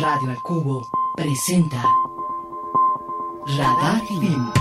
Radio 0.00 0.30
al 0.30 0.42
Cubo 0.42 0.86
presenta 1.14 1.82
Radar 3.46 4.02
Film. 4.06 4.52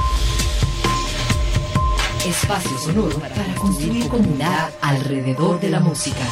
Espacio 2.26 2.78
sonoro 2.78 3.20
para 3.20 3.56
construir 3.56 4.08
comunidad 4.08 4.74
alrededor 4.82 5.60
de 5.60 5.70
la 5.70 5.80
música. 5.82 6.24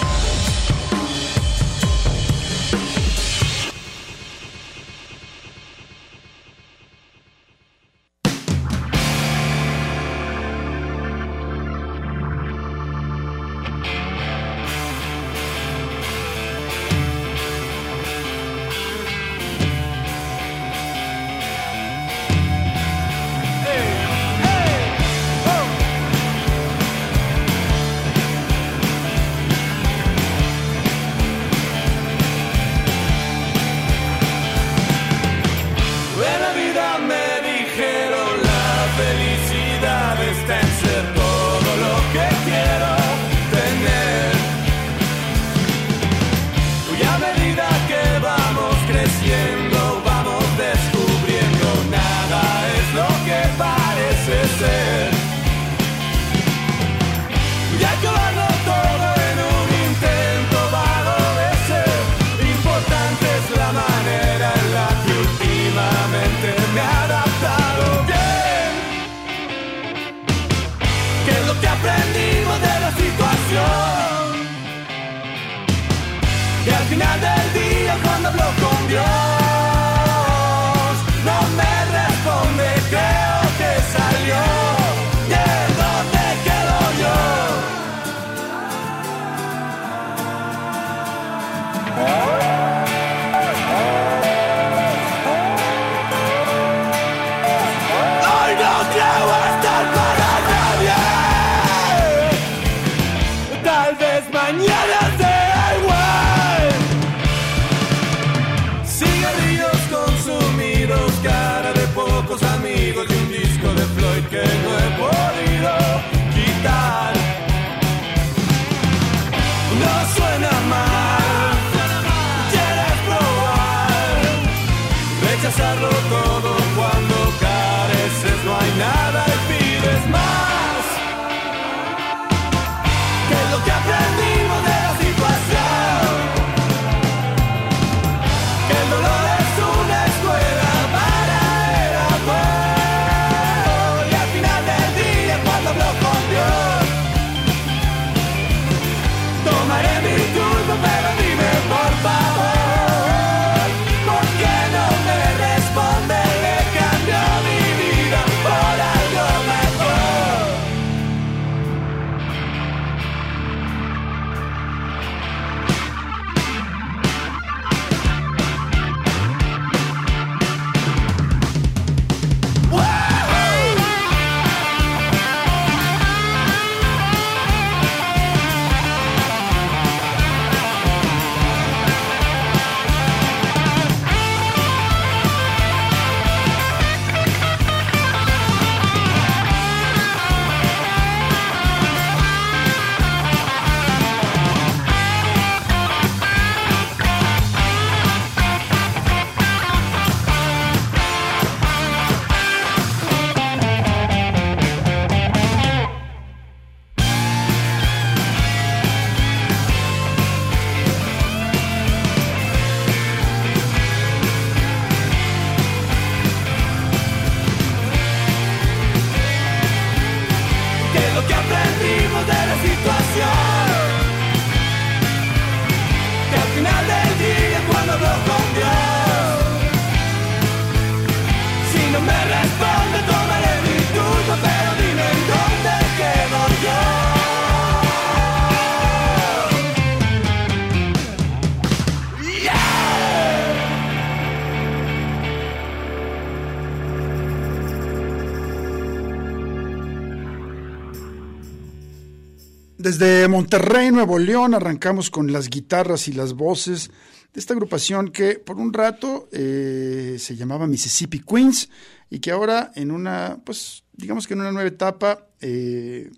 Monterrey, 253.34 253.90
Nuevo 253.90 254.20
León, 254.20 254.54
arrancamos 254.54 255.10
con 255.10 255.34
las 255.34 255.50
guitarras 255.50 256.08
y 256.08 256.14
las 256.14 256.34
voces 256.34 256.92
de 257.34 257.40
esta 257.40 257.56
agrupación 257.56 258.10
que 258.10 258.36
por 258.36 258.58
un 258.58 258.72
rato 258.72 259.28
eh, 259.32 260.18
se 260.20 260.36
llamaba 260.36 260.68
Mississippi 260.68 261.18
Queens 261.18 261.68
y 262.12 262.20
que 262.20 262.30
ahora 262.30 262.72
en 262.76 262.92
una, 262.92 263.40
pues 263.44 263.86
digamos 263.92 264.28
que 264.28 264.36
en 264.36 264.42
una 264.42 264.52
nueva 264.52 264.70
etapa 264.70 265.30
eh, 265.42 266.12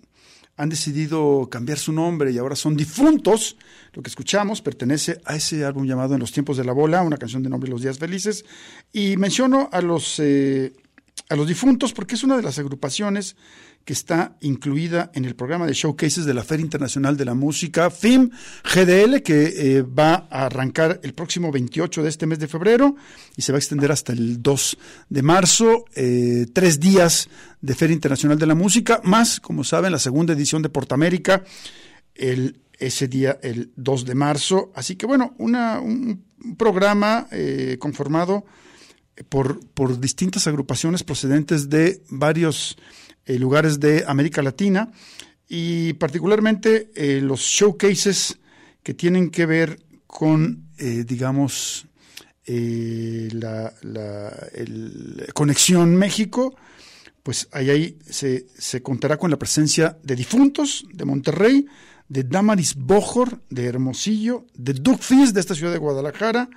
han 0.58 0.68
decidido 0.68 1.48
cambiar 1.50 1.78
su 1.78 1.90
nombre 1.90 2.32
y 2.32 2.36
ahora 2.36 2.54
son 2.54 2.76
difuntos. 2.76 3.56
Lo 3.94 4.02
que 4.02 4.10
escuchamos 4.10 4.60
pertenece 4.60 5.18
a 5.24 5.36
ese 5.36 5.64
álbum 5.64 5.86
llamado 5.86 6.12
En 6.12 6.20
los 6.20 6.32
tiempos 6.32 6.58
de 6.58 6.64
la 6.64 6.72
bola, 6.72 7.00
una 7.00 7.16
canción 7.16 7.42
de 7.42 7.48
nombre 7.48 7.70
Los 7.70 7.80
días 7.80 7.98
felices. 7.98 8.44
Y 8.92 9.16
menciono 9.16 9.70
a 9.72 9.80
los... 9.80 10.18
Eh, 10.18 10.74
a 11.28 11.36
los 11.36 11.46
difuntos 11.48 11.92
porque 11.92 12.14
es 12.14 12.24
una 12.24 12.36
de 12.36 12.42
las 12.42 12.58
agrupaciones 12.58 13.36
que 13.86 13.92
está 13.92 14.36
incluida 14.40 15.12
en 15.14 15.24
el 15.24 15.36
programa 15.36 15.64
de 15.64 15.72
showcases 15.72 16.24
de 16.24 16.34
la 16.34 16.42
Feria 16.42 16.64
Internacional 16.64 17.16
de 17.16 17.24
la 17.24 17.34
Música, 17.34 17.88
FIM 17.88 18.30
GDL, 18.64 19.22
que 19.22 19.44
eh, 19.56 19.82
va 19.82 20.26
a 20.28 20.46
arrancar 20.46 20.98
el 21.04 21.14
próximo 21.14 21.52
28 21.52 22.02
de 22.02 22.08
este 22.08 22.26
mes 22.26 22.40
de 22.40 22.48
febrero 22.48 22.96
y 23.36 23.42
se 23.42 23.52
va 23.52 23.58
a 23.58 23.60
extender 23.60 23.92
hasta 23.92 24.12
el 24.12 24.42
2 24.42 24.78
de 25.08 25.22
marzo. 25.22 25.84
Eh, 25.94 26.46
tres 26.52 26.80
días 26.80 27.28
de 27.60 27.74
Feria 27.76 27.94
Internacional 27.94 28.40
de 28.40 28.46
la 28.46 28.56
Música, 28.56 29.00
más, 29.04 29.38
como 29.38 29.62
saben, 29.62 29.92
la 29.92 30.00
segunda 30.00 30.32
edición 30.32 30.62
de 30.62 30.68
Portamérica, 30.68 31.44
el, 32.16 32.58
ese 32.80 33.06
día, 33.06 33.38
el 33.40 33.70
2 33.76 34.04
de 34.04 34.14
marzo. 34.16 34.72
Así 34.74 34.96
que 34.96 35.06
bueno, 35.06 35.36
una, 35.38 35.78
un 35.78 36.24
programa 36.58 37.28
eh, 37.30 37.76
conformado 37.78 38.44
por, 39.28 39.60
por 39.70 39.98
distintas 39.98 40.46
agrupaciones 40.46 41.02
procedentes 41.02 41.68
de 41.70 42.02
varios 42.08 42.76
eh, 43.24 43.38
lugares 43.38 43.80
de 43.80 44.04
América 44.06 44.42
Latina 44.42 44.90
y 45.48 45.94
particularmente 45.94 46.90
eh, 46.94 47.20
los 47.20 47.40
showcases 47.40 48.38
que 48.82 48.94
tienen 48.94 49.30
que 49.30 49.46
ver 49.46 49.80
con, 50.06 50.68
eh, 50.78 51.04
digamos, 51.06 51.86
la, 52.46 53.72
Conexión 55.34 55.96
México, 55.96 56.54
pues 57.24 57.48
ahí, 57.50 57.70
ahí 57.70 57.98
se, 58.08 58.46
se, 58.56 58.82
contará 58.82 59.16
con 59.16 59.32
la 59.32 59.36
presencia 59.36 59.98
de 60.04 60.14
difuntos 60.14 60.86
de 60.92 61.04
Monterrey, 61.04 61.66
de 62.08 62.22
Damaris 62.22 62.76
Bojor 62.76 63.40
de 63.50 63.66
Hermosillo, 63.66 64.46
de 64.54 64.74
Duke 64.74 65.32
de 65.32 65.40
esta 65.40 65.56
ciudad 65.56 65.72
de 65.72 65.78
Guadalajara, 65.78 66.48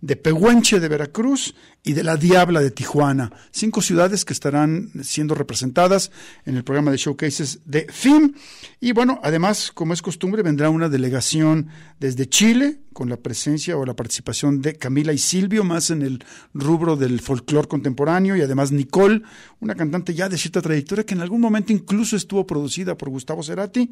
de 0.00 0.16
Pehuenche 0.16 0.80
de 0.80 0.88
Veracruz 0.88 1.54
y 1.82 1.92
de 1.92 2.02
la 2.02 2.16
Diabla 2.16 2.60
de 2.60 2.70
Tijuana. 2.70 3.32
Cinco 3.50 3.82
ciudades 3.82 4.24
que 4.24 4.32
estarán 4.32 4.90
siendo 5.02 5.34
representadas 5.34 6.10
en 6.44 6.56
el 6.56 6.64
programa 6.64 6.90
de 6.90 6.98
showcases 6.98 7.60
de 7.64 7.86
FIM. 7.90 8.34
Y 8.80 8.92
bueno, 8.92 9.20
además, 9.22 9.72
como 9.72 9.94
es 9.94 10.02
costumbre, 10.02 10.42
vendrá 10.42 10.70
una 10.70 10.88
delegación 10.88 11.68
desde 11.98 12.28
Chile 12.28 12.80
con 12.92 13.08
la 13.08 13.16
presencia 13.16 13.76
o 13.76 13.86
la 13.86 13.94
participación 13.94 14.60
de 14.60 14.74
Camila 14.74 15.12
y 15.12 15.18
Silvio, 15.18 15.62
más 15.62 15.90
en 15.90 16.02
el 16.02 16.24
rubro 16.52 16.96
del 16.96 17.20
folclore 17.20 17.68
contemporáneo, 17.68 18.36
y 18.36 18.40
además 18.40 18.72
Nicole, 18.72 19.22
una 19.60 19.76
cantante 19.76 20.14
ya 20.14 20.28
de 20.28 20.36
cierta 20.36 20.60
trayectoria 20.60 21.06
que 21.06 21.14
en 21.14 21.20
algún 21.20 21.40
momento 21.40 21.72
incluso 21.72 22.16
estuvo 22.16 22.44
producida 22.44 22.96
por 22.96 23.08
Gustavo 23.08 23.44
Cerati. 23.44 23.88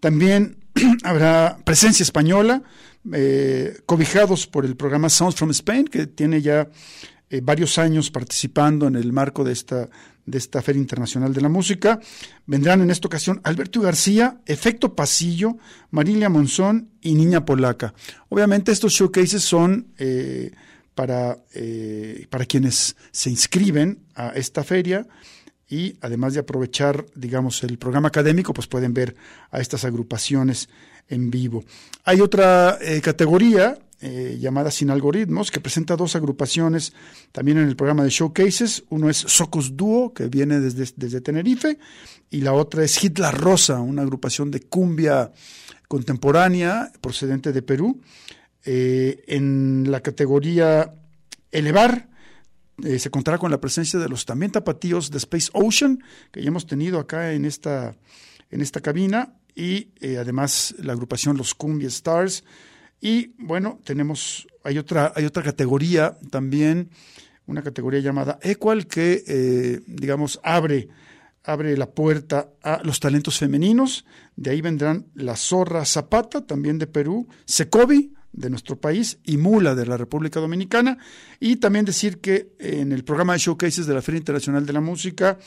También 0.00 0.56
habrá 1.04 1.58
presencia 1.64 2.02
española, 2.02 2.62
eh, 3.12 3.80
cobijados 3.86 4.46
por 4.46 4.64
el 4.64 4.76
programa 4.76 5.08
Sounds 5.08 5.36
from 5.36 5.50
Spain, 5.50 5.86
que 5.86 6.06
tiene 6.06 6.42
ya 6.42 6.68
eh, 7.30 7.40
varios 7.42 7.78
años 7.78 8.10
participando 8.10 8.86
en 8.86 8.96
el 8.96 9.12
marco 9.12 9.42
de 9.42 9.52
esta, 9.52 9.88
de 10.26 10.38
esta 10.38 10.60
Feria 10.60 10.80
Internacional 10.80 11.32
de 11.32 11.40
la 11.40 11.48
Música. 11.48 11.98
Vendrán 12.46 12.82
en 12.82 12.90
esta 12.90 13.08
ocasión 13.08 13.40
Alberto 13.44 13.80
García, 13.80 14.40
Efecto 14.46 14.94
Pasillo, 14.94 15.56
Marilia 15.90 16.28
Monzón 16.28 16.90
y 17.00 17.14
Niña 17.14 17.44
Polaca. 17.44 17.94
Obviamente 18.28 18.72
estos 18.72 18.92
showcases 18.92 19.42
son 19.42 19.88
eh, 19.98 20.52
para, 20.94 21.38
para 22.28 22.44
quienes 22.44 22.96
se 23.10 23.30
inscriben 23.30 24.00
a 24.14 24.30
esta 24.30 24.62
feria 24.64 25.06
y 25.70 25.96
además 26.00 26.34
de 26.34 26.40
aprovechar, 26.40 27.06
digamos, 27.14 27.62
el 27.62 27.78
programa 27.78 28.08
académico, 28.08 28.52
pues 28.52 28.66
pueden 28.66 28.92
ver 28.92 29.14
a 29.52 29.60
estas 29.60 29.84
agrupaciones 29.84 30.68
en 31.08 31.30
vivo. 31.30 31.64
Hay 32.04 32.20
otra 32.20 32.76
eh, 32.80 33.00
categoría 33.00 33.78
eh, 34.00 34.36
llamada 34.40 34.72
Sin 34.72 34.90
Algoritmos, 34.90 35.50
que 35.50 35.60
presenta 35.60 35.94
dos 35.94 36.16
agrupaciones 36.16 36.92
también 37.32 37.58
en 37.58 37.68
el 37.68 37.76
programa 37.76 38.02
de 38.02 38.10
Showcases. 38.10 38.82
Uno 38.88 39.08
es 39.08 39.18
Socos 39.18 39.76
Dúo, 39.76 40.12
que 40.12 40.26
viene 40.26 40.58
desde, 40.58 40.92
desde 40.96 41.20
Tenerife, 41.20 41.78
y 42.30 42.40
la 42.40 42.52
otra 42.52 42.82
es 42.82 43.02
Hitler 43.02 43.34
Rosa, 43.34 43.80
una 43.80 44.02
agrupación 44.02 44.50
de 44.50 44.60
cumbia 44.60 45.30
contemporánea 45.86 46.90
procedente 47.00 47.52
de 47.52 47.62
Perú. 47.62 48.00
Eh, 48.64 49.22
en 49.28 49.90
la 49.90 50.00
categoría 50.00 50.94
Elevar, 51.52 52.08
se 52.98 53.10
contará 53.10 53.38
con 53.38 53.50
la 53.50 53.60
presencia 53.60 53.98
de 53.98 54.08
los 54.08 54.24
también 54.24 54.52
tapatíos 54.52 55.10
de 55.10 55.18
Space 55.18 55.50
Ocean, 55.52 56.02
que 56.30 56.42
ya 56.42 56.48
hemos 56.48 56.66
tenido 56.66 56.98
acá 56.98 57.32
en 57.32 57.44
esta, 57.44 57.96
en 58.50 58.60
esta 58.60 58.80
cabina, 58.80 59.34
y 59.54 59.88
eh, 60.00 60.18
además 60.18 60.74
la 60.78 60.92
agrupación 60.92 61.36
Los 61.36 61.54
Cumbia 61.54 61.88
Stars. 61.88 62.44
Y 63.00 63.34
bueno, 63.38 63.80
tenemos, 63.84 64.46
hay 64.64 64.78
otra, 64.78 65.12
hay 65.14 65.24
otra 65.24 65.42
categoría 65.42 66.18
también, 66.30 66.90
una 67.46 67.62
categoría 67.62 68.00
llamada 68.00 68.38
Equal, 68.42 68.86
que 68.86 69.24
eh, 69.26 69.80
digamos 69.86 70.40
abre, 70.42 70.88
abre 71.44 71.76
la 71.76 71.90
puerta 71.90 72.50
a 72.62 72.80
los 72.84 73.00
talentos 73.00 73.38
femeninos. 73.38 74.04
De 74.36 74.50
ahí 74.50 74.60
vendrán 74.60 75.06
la 75.14 75.36
Zorra 75.36 75.84
Zapata, 75.84 76.46
también 76.46 76.78
de 76.78 76.86
Perú, 76.86 77.26
Secovi, 77.44 78.14
de 78.32 78.50
nuestro 78.50 78.80
país 78.80 79.18
y 79.24 79.36
Mula 79.36 79.74
de 79.74 79.86
la 79.86 79.96
República 79.96 80.40
Dominicana. 80.40 80.98
Y 81.40 81.56
también 81.56 81.84
decir 81.84 82.20
que 82.20 82.52
en 82.58 82.92
el 82.92 83.04
programa 83.04 83.32
de 83.32 83.40
showcases 83.40 83.86
de 83.86 83.94
la 83.94 84.02
Feria 84.02 84.18
Internacional 84.18 84.66
de 84.66 84.72
la 84.72 84.80
Música 84.80 85.38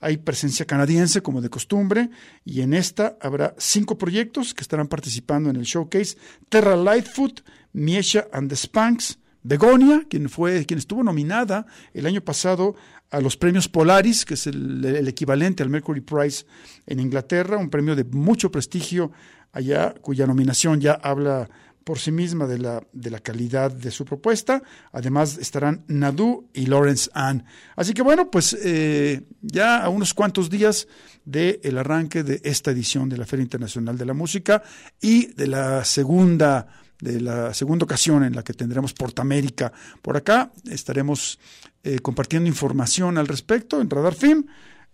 hay 0.00 0.18
presencia 0.18 0.66
canadiense 0.66 1.22
como 1.22 1.40
de 1.40 1.48
costumbre 1.48 2.10
y 2.44 2.60
en 2.60 2.74
esta 2.74 3.16
habrá 3.20 3.54
cinco 3.58 3.96
proyectos 3.96 4.52
que 4.52 4.62
estarán 4.62 4.88
participando 4.88 5.48
en 5.48 5.56
el 5.56 5.64
showcase. 5.64 6.16
Terra 6.48 6.76
Lightfoot, 6.76 7.40
Miesha 7.72 8.28
and 8.32 8.50
the 8.50 8.56
Spanks, 8.56 9.18
Begonia, 9.42 10.04
quien 10.10 10.28
fue, 10.28 10.66
quien 10.66 10.78
estuvo 10.78 11.02
nominada 11.02 11.66
el 11.94 12.06
año 12.06 12.20
pasado 12.20 12.74
a 13.10 13.20
los 13.20 13.36
premios 13.36 13.68
Polaris, 13.68 14.24
que 14.24 14.34
es 14.34 14.46
el, 14.48 14.84
el, 14.84 15.06
equivalente 15.06 15.62
al 15.62 15.70
Mercury 15.70 16.00
Prize 16.00 16.44
en 16.86 16.98
Inglaterra, 16.98 17.56
un 17.56 17.70
premio 17.70 17.94
de 17.94 18.02
mucho 18.04 18.50
prestigio 18.50 19.12
allá, 19.52 19.94
cuya 20.02 20.26
nominación 20.26 20.80
ya 20.80 20.92
habla 20.94 21.48
por 21.86 22.00
sí 22.00 22.10
misma 22.10 22.48
de 22.48 22.58
la, 22.58 22.82
de 22.92 23.10
la 23.12 23.20
calidad 23.20 23.70
de 23.70 23.92
su 23.92 24.04
propuesta. 24.04 24.60
Además 24.90 25.38
estarán 25.38 25.84
Nadu 25.86 26.50
y 26.52 26.66
Lawrence 26.66 27.08
Ann. 27.14 27.44
Así 27.76 27.94
que 27.94 28.02
bueno, 28.02 28.28
pues 28.28 28.58
eh, 28.60 29.22
ya 29.40 29.84
a 29.84 29.88
unos 29.88 30.12
cuantos 30.12 30.50
días 30.50 30.88
del 31.24 31.60
el 31.62 31.78
arranque 31.78 32.24
de 32.24 32.40
esta 32.42 32.72
edición 32.72 33.08
de 33.08 33.18
la 33.18 33.24
Feria 33.24 33.44
Internacional 33.44 33.96
de 33.96 34.04
la 34.04 34.14
Música 34.14 34.64
y 35.00 35.32
de 35.34 35.46
la 35.46 35.84
segunda 35.84 36.66
de 37.00 37.20
la 37.20 37.54
segunda 37.54 37.84
ocasión 37.84 38.24
en 38.24 38.34
la 38.34 38.42
que 38.42 38.54
tendremos 38.54 38.92
Portamérica 38.92 39.72
por 40.02 40.16
acá. 40.16 40.50
Estaremos 40.68 41.38
eh, 41.84 42.00
compartiendo 42.00 42.48
información 42.48 43.16
al 43.16 43.28
respecto 43.28 43.80
en 43.80 43.88
Radar 43.88 44.14
Film 44.14 44.46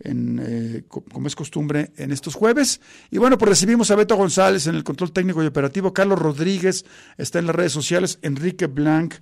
eh, 0.04 0.82
como 0.88 1.26
es 1.26 1.37
costumbre 1.37 1.93
en 1.96 2.12
estos 2.12 2.34
jueves. 2.34 2.81
Y 3.10 3.19
bueno, 3.19 3.38
pues 3.38 3.49
recibimos 3.49 3.90
a 3.90 3.96
Beto 3.96 4.16
González 4.16 4.66
en 4.66 4.75
el 4.75 4.84
control 4.84 5.12
técnico 5.12 5.43
y 5.43 5.46
operativo, 5.46 5.93
Carlos 5.93 6.19
Rodríguez 6.19 6.84
está 7.16 7.38
en 7.38 7.46
las 7.46 7.56
redes 7.56 7.72
sociales, 7.72 8.19
Enrique 8.22 8.66
Blanc 8.66 9.14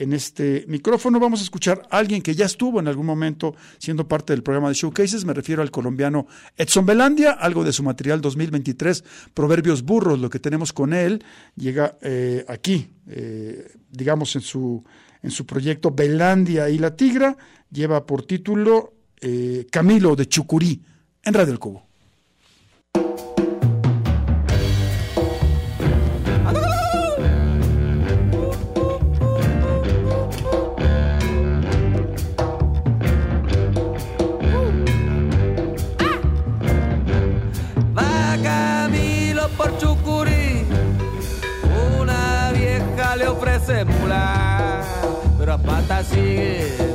en 0.00 0.12
este 0.12 0.64
micrófono. 0.66 1.20
Vamos 1.20 1.40
a 1.40 1.44
escuchar 1.44 1.82
a 1.90 1.98
alguien 1.98 2.22
que 2.22 2.34
ya 2.34 2.46
estuvo 2.46 2.80
en 2.80 2.88
algún 2.88 3.06
momento 3.06 3.54
siendo 3.78 4.08
parte 4.08 4.32
del 4.32 4.42
programa 4.42 4.68
de 4.68 4.74
Showcases. 4.74 5.24
Me 5.24 5.34
refiero 5.34 5.62
al 5.62 5.70
colombiano 5.70 6.26
Edson 6.56 6.86
Belandia, 6.86 7.32
algo 7.32 7.64
de 7.64 7.72
su 7.72 7.82
material 7.82 8.20
2023, 8.20 9.04
Proverbios 9.34 9.82
Burros, 9.82 10.18
lo 10.18 10.30
que 10.30 10.38
tenemos 10.38 10.72
con 10.72 10.92
él. 10.94 11.22
Llega 11.54 11.98
eh, 12.00 12.44
aquí, 12.48 12.90
eh, 13.08 13.72
digamos, 13.90 14.34
en 14.36 14.42
su, 14.42 14.82
en 15.22 15.30
su 15.30 15.46
proyecto 15.46 15.90
Belandia 15.90 16.70
y 16.70 16.78
la 16.78 16.96
Tigra. 16.96 17.36
Lleva 17.70 18.06
por 18.06 18.24
título 18.24 18.94
eh, 19.20 19.66
Camilo 19.70 20.16
de 20.16 20.26
Chucurí 20.26 20.80
en 21.22 21.34
Radio 21.34 21.52
El 21.52 21.58
Cubo. 21.58 21.86
Camilo 38.42 39.48
por 39.50 39.76
Chucurí, 39.78 40.64
una 42.00 42.52
vieja 42.52 43.16
le 43.16 43.28
ofrece 43.28 43.84
mula, 43.84 44.82
pero 45.38 45.52
a 45.54 45.58
pata 45.58 46.02
sigue 46.02 46.89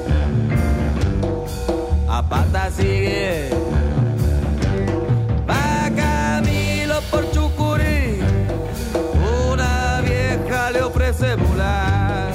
sigue. 2.76 3.50
Va 5.50 5.90
Camilo 5.96 7.02
por 7.12 7.32
Chucurí, 7.32 8.20
una 9.52 10.02
vieja 10.02 10.72
le 10.72 10.82
ofrece 10.82 11.36
mula, 11.38 12.28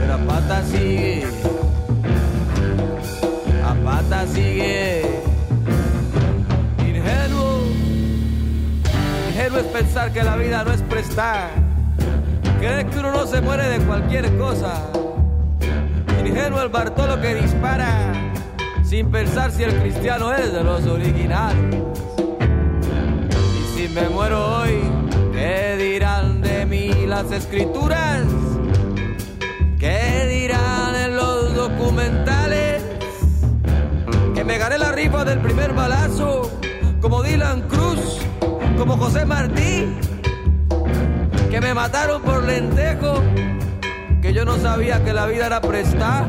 pero 0.00 0.14
a 0.14 0.18
pata 0.18 0.62
sigue, 0.64 1.26
a 3.64 3.74
pata 3.84 4.26
sigue. 4.26 5.02
Ingenuo, 6.78 7.62
ingenuo 9.28 9.58
es 9.58 9.66
pensar 9.66 10.12
que 10.12 10.22
la 10.22 10.36
vida 10.36 10.64
no 10.64 10.72
es 10.72 10.82
prestar, 10.82 11.50
creer 12.58 12.86
que 12.86 12.98
uno 12.98 13.12
no 13.12 13.26
se 13.26 13.40
muere 13.40 13.68
de 13.68 13.78
cualquier 13.84 14.36
cosa. 14.38 14.74
Ingenuo 16.24 16.62
el 16.62 16.68
Bartolo 16.70 17.20
que 17.20 17.34
dispara 17.34 18.23
sin 18.94 19.10
pensar 19.10 19.50
si 19.50 19.64
el 19.64 19.74
cristiano 19.80 20.32
es 20.32 20.52
de 20.52 20.62
los 20.62 20.86
originales. 20.86 21.82
Y 23.58 23.76
si 23.76 23.88
me 23.88 24.08
muero 24.08 24.58
hoy, 24.58 24.78
¿qué 25.32 25.76
dirán 25.76 26.40
de 26.40 26.64
mí 26.64 27.04
las 27.04 27.28
escrituras? 27.32 28.22
¿Qué 29.80 30.28
dirán 30.28 30.94
en 30.94 31.16
los 31.16 31.56
documentales? 31.56 32.84
Que 34.32 34.44
me 34.44 34.58
gané 34.58 34.78
la 34.78 34.92
rifa 34.92 35.24
del 35.24 35.40
primer 35.40 35.72
balazo, 35.72 36.48
como 37.00 37.24
Dylan 37.24 37.62
Cruz, 37.62 38.20
como 38.78 38.96
José 38.96 39.24
Martí, 39.24 39.88
que 41.50 41.60
me 41.60 41.74
mataron 41.74 42.22
por 42.22 42.44
lentejo, 42.44 43.20
que 44.22 44.32
yo 44.32 44.44
no 44.44 44.56
sabía 44.58 45.02
que 45.02 45.12
la 45.12 45.26
vida 45.26 45.46
era 45.46 45.60
prestar. 45.60 46.28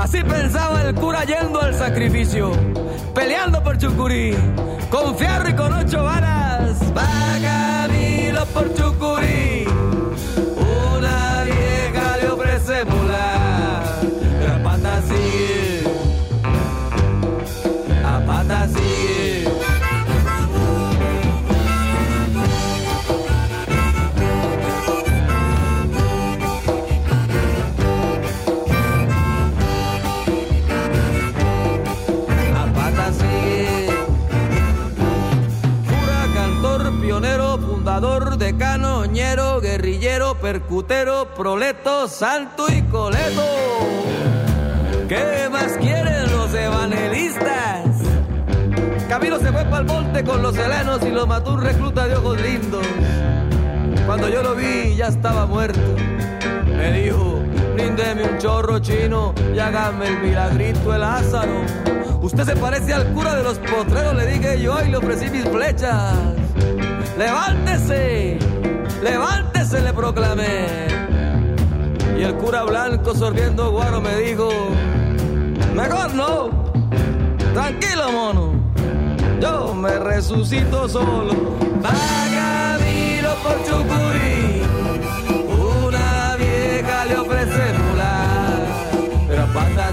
Así 0.00 0.24
pensaba 0.24 0.80
el 0.80 0.94
cura 0.94 1.24
yendo 1.24 1.60
al 1.60 1.74
sacrificio, 1.74 2.52
peleando 3.14 3.62
por 3.62 3.76
Chucurí, 3.76 4.34
con 4.88 5.14
fierro 5.14 5.50
y 5.50 5.52
con 5.52 5.74
ocho 5.74 6.02
varas. 6.02 6.80
Va 6.96 7.06
camino 7.42 8.46
por 8.46 8.72
Chucurí, 8.74 9.49
percutero, 41.00 41.34
proleto, 41.34 42.08
santo 42.08 42.66
y 42.70 42.82
coleto. 42.82 43.42
¿Qué 45.08 45.48
más 45.50 45.72
quieren 45.78 46.30
los 46.30 46.52
evangelistas? 46.54 47.86
Camilo 49.08 49.38
se 49.38 49.50
fue 49.50 49.64
para 49.64 49.78
el 49.78 49.84
monte 49.86 50.22
con 50.24 50.42
los 50.42 50.56
helenos 50.56 51.00
y 51.02 51.10
lo 51.10 51.26
mató 51.26 51.54
un 51.54 51.62
recluta 51.62 52.06
de 52.06 52.16
ojos 52.16 52.40
lindos. 52.40 52.86
Cuando 54.06 54.28
yo 54.28 54.42
lo 54.42 54.54
vi 54.54 54.94
ya 54.96 55.08
estaba 55.08 55.46
muerto. 55.46 55.80
Me 56.76 56.92
dijo, 56.92 57.40
bríndeme 57.74 58.24
un 58.24 58.38
chorro 58.38 58.78
chino 58.78 59.34
y 59.54 59.58
hágame 59.58 60.06
el 60.06 60.18
milagrito 60.20 60.94
el 60.94 61.00
Lázaro. 61.00 61.64
Usted 62.20 62.44
se 62.44 62.56
parece 62.56 62.92
al 62.92 63.06
cura 63.12 63.34
de 63.34 63.42
los 63.42 63.58
potreros, 63.58 64.14
le 64.14 64.26
dije 64.26 64.60
yo 64.60 64.78
y 64.84 64.90
le 64.90 64.96
ofrecí 64.96 65.30
mis 65.30 65.44
flechas. 65.48 66.14
Levántese, 67.18 68.38
levántese, 69.02 69.59
le 69.78 69.92
proclamé. 69.92 70.66
Y 72.18 72.22
el 72.22 72.34
cura 72.34 72.64
blanco 72.64 73.14
sorbiendo 73.14 73.70
guaro 73.70 74.00
me 74.00 74.16
dijo, 74.16 74.48
mejor 75.74 76.12
no, 76.12 76.50
tranquilo 77.54 78.10
mono, 78.10 78.52
yo 79.40 79.74
me 79.74 79.98
resucito 79.98 80.88
solo. 80.88 81.32
Va 81.84 81.92
camino 82.34 83.28
por 83.42 83.64
Chucurí, 83.64 84.62
una 85.86 86.36
vieja 86.36 87.04
le 87.04 87.16
ofrece 87.16 87.72
mula, 87.78 88.26
pero 89.28 89.42
a 89.42 89.46
pata 89.46 89.92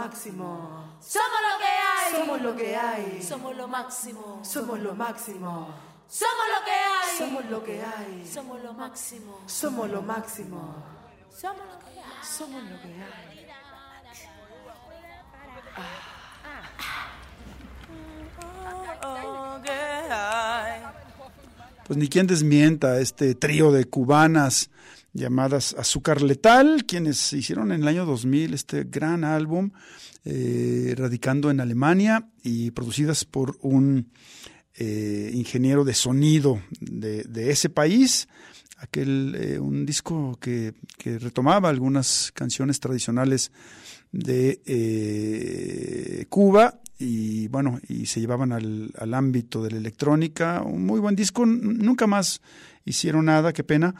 máximo. 0.00 0.48
Somos 1.00 1.40
lo 1.48 1.58
que 1.62 1.72
hay. 1.88 2.12
Somos 2.16 2.42
lo 2.42 2.56
que 2.56 2.76
hay. 2.76 3.22
Somos 3.22 3.56
lo 3.56 3.68
máximo. 3.68 4.40
Somos 4.42 4.80
lo 4.80 4.94
máximo. 4.94 5.68
Somos 6.08 6.46
lo 6.54 6.64
que 6.64 6.72
hay. 6.72 7.18
Somos 7.18 7.44
lo 7.46 7.64
que 7.64 7.82
hay. 7.82 8.26
Somos 8.26 8.62
lo 8.62 8.72
máximo. 8.72 9.40
Somos 9.46 9.90
lo 9.90 10.02
máximo. 10.02 10.60
Somos 11.40 11.64
lo 11.70 11.78
que 11.84 12.00
hay. 12.00 12.24
Somos 12.38 12.62
lo 12.62 12.76
que 12.82 12.92
hay. 13.02 13.20
Pues 21.86 21.98
ni 21.98 22.08
quien 22.08 22.26
desmienta 22.26 23.00
este 23.00 23.34
trío 23.34 23.72
de 23.72 23.84
cubanas 23.84 24.70
llamadas 25.12 25.74
Azúcar 25.78 26.22
Letal, 26.22 26.84
quienes 26.86 27.32
hicieron 27.32 27.72
en 27.72 27.82
el 27.82 27.88
año 27.88 28.06
2000 28.06 28.54
este 28.54 28.84
gran 28.84 29.24
álbum, 29.24 29.72
eh, 30.24 30.94
radicando 30.96 31.50
en 31.50 31.60
Alemania 31.60 32.28
y 32.42 32.70
producidas 32.70 33.24
por 33.24 33.58
un 33.62 34.12
eh, 34.74 35.30
ingeniero 35.34 35.84
de 35.84 35.94
sonido 35.94 36.62
de, 36.80 37.50
ese 37.50 37.70
país, 37.70 38.28
aquel 38.78 39.34
eh, 39.38 39.58
un 39.58 39.84
disco 39.84 40.38
que, 40.40 40.74
que, 40.96 41.18
retomaba 41.18 41.68
algunas 41.68 42.30
canciones 42.34 42.78
tradicionales 42.80 43.50
de 44.12 44.60
Cuba 46.28 46.80
y 46.98 47.48
bueno 47.48 47.80
y 47.88 48.06
se 48.06 48.20
llevaban 48.20 48.52
al, 48.52 48.92
al, 48.98 49.14
ámbito 49.14 49.62
de 49.62 49.70
la 49.70 49.78
electrónica. 49.78 50.62
Un 50.62 50.84
muy 50.84 51.00
buen 51.00 51.16
disco. 51.16 51.46
Nunca 51.46 52.06
más 52.06 52.42
hicieron 52.84 53.26
nada 53.26 53.52
qué 53.52 53.64
pena 53.64 53.94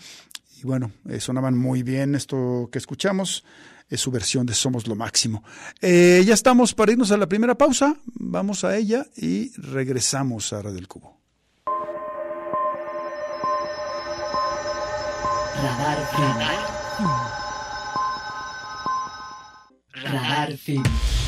y 0.62 0.66
bueno 0.66 0.92
eh, 1.08 1.20
sonaban 1.20 1.56
muy 1.56 1.82
bien 1.82 2.14
esto 2.14 2.68
que 2.72 2.78
escuchamos 2.78 3.44
es 3.88 4.00
su 4.00 4.10
versión 4.10 4.46
de 4.46 4.54
Somos 4.54 4.86
lo 4.86 4.94
Máximo. 4.94 5.42
Eh, 5.80 6.22
ya 6.24 6.34
estamos 6.34 6.74
para 6.74 6.92
irnos 6.92 7.10
a 7.10 7.16
la 7.16 7.28
primera 7.28 7.56
pausa, 7.56 7.96
vamos 8.14 8.62
a 8.64 8.76
ella 8.76 9.04
y 9.16 9.50
regresamos 9.60 10.52
a 10.52 10.62
Radio 10.62 10.76
del 10.76 10.86
Cubo. 10.86 11.18
Radar 15.62 15.98
Fin. 16.14 16.24
Radar 20.04 20.56
Fin. 20.56 20.82
Radar 20.82 21.19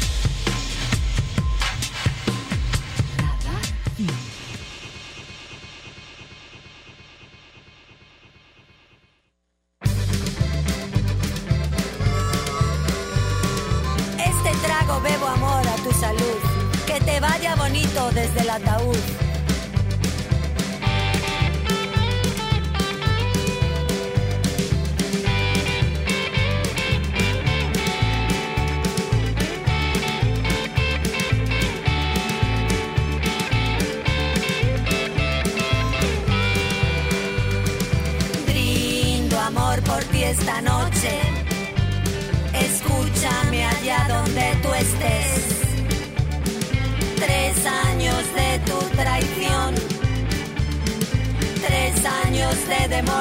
bonito 18.58 18.92
desde 18.92 19.01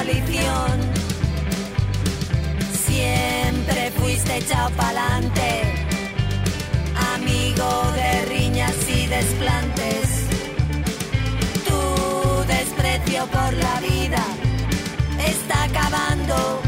demolición. 0.03 0.79
Siempre 2.73 3.91
fuiste 3.97 4.37
echado 4.37 4.69
pa'lante. 4.71 5.61
Amigo 7.15 7.91
de 7.95 8.25
riñas 8.25 8.75
y 8.89 9.07
desplantes. 9.07 10.27
Tu 11.67 12.47
desprecio 12.47 13.25
por 13.27 13.53
la 13.53 13.79
vida 13.79 14.23
está 15.25 15.63
acabando 15.63 16.60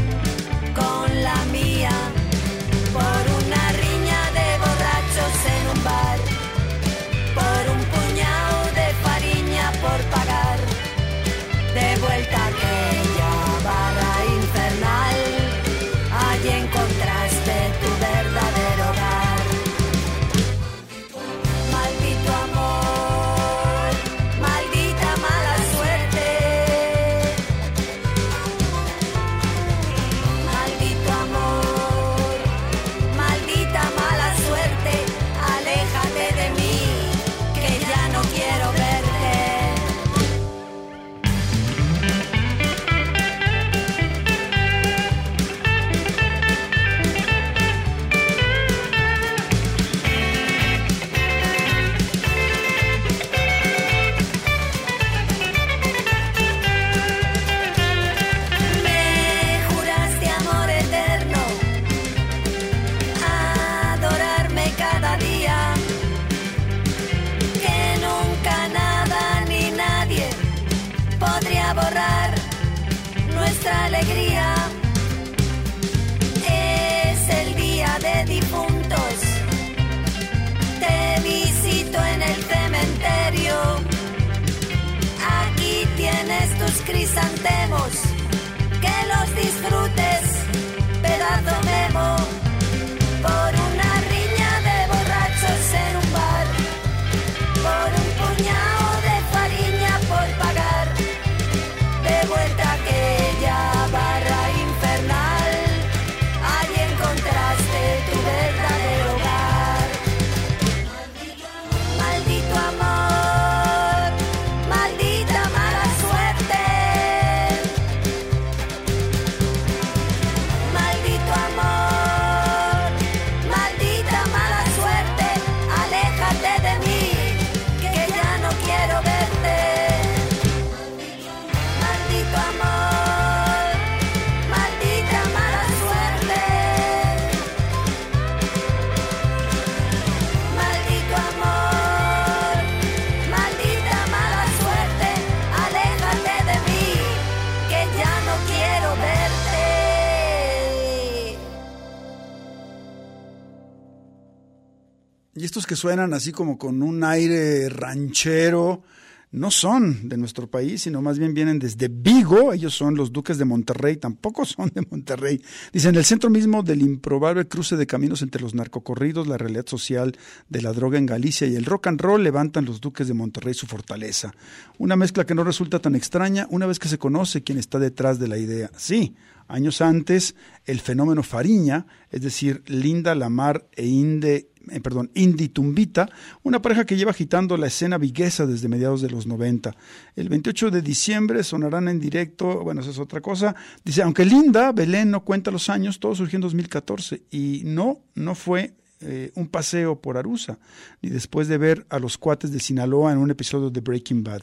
y 155.44 155.46
estos 155.46 155.66
que 155.66 155.76
suenan 155.76 156.14
así 156.14 156.32
como 156.32 156.56
con 156.56 156.82
un 156.82 157.04
aire 157.04 157.68
ranchero, 157.68 158.82
no 159.30 159.50
son 159.50 160.08
de 160.08 160.16
nuestro 160.16 160.46
país, 160.46 160.80
sino 160.80 161.02
más 161.02 161.18
bien 161.18 161.34
vienen 161.34 161.58
desde 161.58 161.88
Vigo, 161.88 162.54
ellos 162.54 162.72
son 162.72 162.94
los 162.94 163.12
duques 163.12 163.36
de 163.36 163.44
Monterrey, 163.44 163.98
tampoco 163.98 164.44
son 164.46 164.70
de 164.74 164.86
Monterrey. 164.90 165.38
Dicen, 165.70 165.96
el 165.96 166.04
centro 166.06 166.30
mismo 166.30 166.62
del 166.62 166.80
improbable 166.80 167.46
cruce 167.46 167.76
de 167.76 167.86
caminos 167.86 168.22
entre 168.22 168.40
los 168.40 168.54
narcocorridos, 168.54 169.26
la 169.26 169.36
realidad 169.36 169.66
social 169.66 170.16
de 170.48 170.62
la 170.62 170.72
droga 170.72 170.96
en 170.96 171.04
Galicia 171.04 171.46
y 171.46 171.56
el 171.56 171.66
rock 171.66 171.88
and 171.88 172.00
roll 172.00 172.24
levantan 172.24 172.64
los 172.64 172.80
duques 172.80 173.06
de 173.06 173.12
Monterrey 173.12 173.52
su 173.52 173.66
fortaleza. 173.66 174.32
Una 174.78 174.96
mezcla 174.96 175.26
que 175.26 175.34
no 175.34 175.44
resulta 175.44 175.78
tan 175.78 175.94
extraña 175.94 176.46
una 176.48 176.64
vez 176.64 176.78
que 176.78 176.88
se 176.88 176.96
conoce 176.96 177.42
quién 177.42 177.58
está 177.58 177.78
detrás 177.78 178.18
de 178.18 178.28
la 178.28 178.38
idea. 178.38 178.70
Sí, 178.78 179.14
años 179.46 179.82
antes, 179.82 180.36
el 180.64 180.80
fenómeno 180.80 181.22
Fariña, 181.22 181.84
es 182.10 182.22
decir, 182.22 182.62
Linda 182.66 183.14
Lamar 183.14 183.68
e 183.76 183.84
Inde 183.84 184.48
eh, 184.70 184.80
perdón, 184.80 185.10
Indy 185.14 185.48
Tumbita, 185.48 186.08
una 186.42 186.60
pareja 186.60 186.84
que 186.84 186.96
lleva 186.96 187.10
agitando 187.10 187.56
la 187.56 187.66
escena 187.66 187.98
viguesa 187.98 188.46
desde 188.46 188.68
mediados 188.68 189.02
de 189.02 189.10
los 189.10 189.26
90. 189.26 189.74
El 190.16 190.28
28 190.28 190.70
de 190.70 190.82
diciembre 190.82 191.42
sonarán 191.42 191.88
en 191.88 192.00
directo, 192.00 192.62
bueno, 192.62 192.80
eso 192.80 192.90
es 192.90 192.98
otra 192.98 193.20
cosa. 193.20 193.54
Dice, 193.84 194.02
aunque 194.02 194.24
Linda, 194.24 194.72
Belén 194.72 195.10
no 195.10 195.24
cuenta 195.24 195.50
los 195.50 195.68
años, 195.68 196.00
todo 196.00 196.14
surgió 196.14 196.36
en 196.36 196.42
2014 196.42 197.22
y 197.30 197.62
no, 197.64 198.00
no 198.14 198.34
fue 198.34 198.74
eh, 199.04 199.30
un 199.34 199.48
paseo 199.48 200.00
por 200.00 200.16
Arusa, 200.16 200.58
ni 201.02 201.10
después 201.10 201.48
de 201.48 201.58
ver 201.58 201.86
a 201.90 201.98
los 201.98 202.18
cuates 202.18 202.50
de 202.52 202.60
Sinaloa 202.60 203.12
en 203.12 203.18
un 203.18 203.30
episodio 203.30 203.70
de 203.70 203.80
Breaking 203.80 204.24
Bad. 204.24 204.42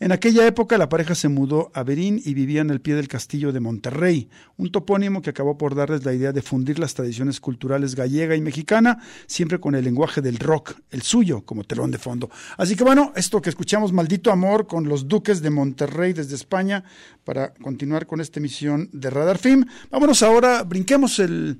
En 0.00 0.12
aquella 0.12 0.46
época 0.46 0.78
la 0.78 0.88
pareja 0.88 1.14
se 1.14 1.28
mudó 1.28 1.70
a 1.74 1.82
Berín 1.82 2.20
y 2.24 2.34
vivía 2.34 2.60
en 2.60 2.70
el 2.70 2.80
pie 2.80 2.94
del 2.94 3.08
castillo 3.08 3.52
de 3.52 3.60
Monterrey, 3.60 4.28
un 4.56 4.70
topónimo 4.70 5.22
que 5.22 5.30
acabó 5.30 5.56
por 5.56 5.74
darles 5.74 6.04
la 6.04 6.12
idea 6.12 6.32
de 6.32 6.42
fundir 6.42 6.78
las 6.78 6.94
tradiciones 6.94 7.40
culturales 7.40 7.94
gallega 7.94 8.36
y 8.36 8.40
mexicana, 8.40 8.98
siempre 9.26 9.60
con 9.60 9.74
el 9.74 9.84
lenguaje 9.84 10.20
del 10.20 10.38
rock, 10.38 10.74
el 10.90 11.02
suyo, 11.02 11.42
como 11.44 11.64
telón 11.64 11.90
de 11.90 11.98
fondo. 11.98 12.30
Así 12.56 12.76
que 12.76 12.84
bueno, 12.84 13.12
esto 13.16 13.40
que 13.40 13.50
escuchamos, 13.50 13.92
Maldito 13.92 14.30
Amor, 14.30 14.66
con 14.66 14.88
los 14.88 15.08
Duques 15.08 15.42
de 15.42 15.50
Monterrey 15.50 16.12
desde 16.12 16.34
España, 16.34 16.84
para 17.24 17.54
continuar 17.54 18.06
con 18.06 18.20
esta 18.20 18.40
emisión 18.40 18.90
de 18.92 19.10
Radar 19.10 19.38
Film. 19.38 19.64
Vámonos 19.90 20.22
ahora, 20.22 20.62
brinquemos 20.64 21.18
el 21.18 21.58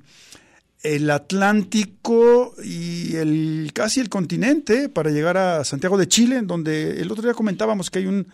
el 0.82 1.10
Atlántico 1.10 2.54
y 2.62 3.16
el 3.16 3.70
casi 3.72 4.00
el 4.00 4.08
continente 4.08 4.88
para 4.88 5.10
llegar 5.10 5.36
a 5.36 5.64
Santiago 5.64 5.96
de 5.96 6.08
Chile, 6.08 6.36
en 6.36 6.46
donde 6.46 7.00
el 7.00 7.10
otro 7.10 7.22
día 7.22 7.34
comentábamos 7.34 7.90
que 7.90 8.00
hay 8.00 8.06
un, 8.06 8.26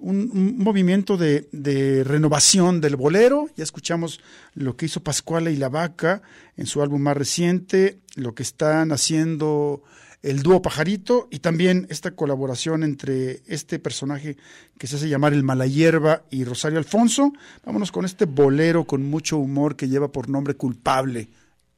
un, 0.00 0.58
movimiento 0.58 1.16
de, 1.16 1.48
de, 1.52 2.04
renovación 2.04 2.80
del 2.80 2.96
bolero. 2.96 3.48
Ya 3.56 3.64
escuchamos 3.64 4.20
lo 4.54 4.76
que 4.76 4.86
hizo 4.86 5.02
Pascuala 5.02 5.50
y 5.50 5.56
la 5.56 5.70
Vaca 5.70 6.22
en 6.56 6.66
su 6.66 6.82
álbum 6.82 7.00
más 7.00 7.16
reciente, 7.16 7.98
lo 8.16 8.34
que 8.34 8.42
están 8.42 8.92
haciendo 8.92 9.82
el 10.22 10.42
dúo 10.42 10.62
Pajarito 10.62 11.28
y 11.30 11.40
también 11.40 11.86
esta 11.90 12.12
colaboración 12.12 12.82
entre 12.82 13.42
este 13.46 13.78
personaje 13.78 14.38
que 14.78 14.86
se 14.86 14.96
hace 14.96 15.10
llamar 15.10 15.34
el 15.34 15.42
Malayerba 15.42 16.22
y 16.30 16.44
Rosario 16.44 16.78
Alfonso. 16.78 17.32
Vámonos 17.64 17.92
con 17.92 18.06
este 18.06 18.24
bolero 18.24 18.84
con 18.84 19.04
mucho 19.04 19.36
humor 19.36 19.76
que 19.76 19.88
lleva 19.88 20.10
por 20.10 20.30
nombre 20.30 20.54
Culpable 20.54 21.28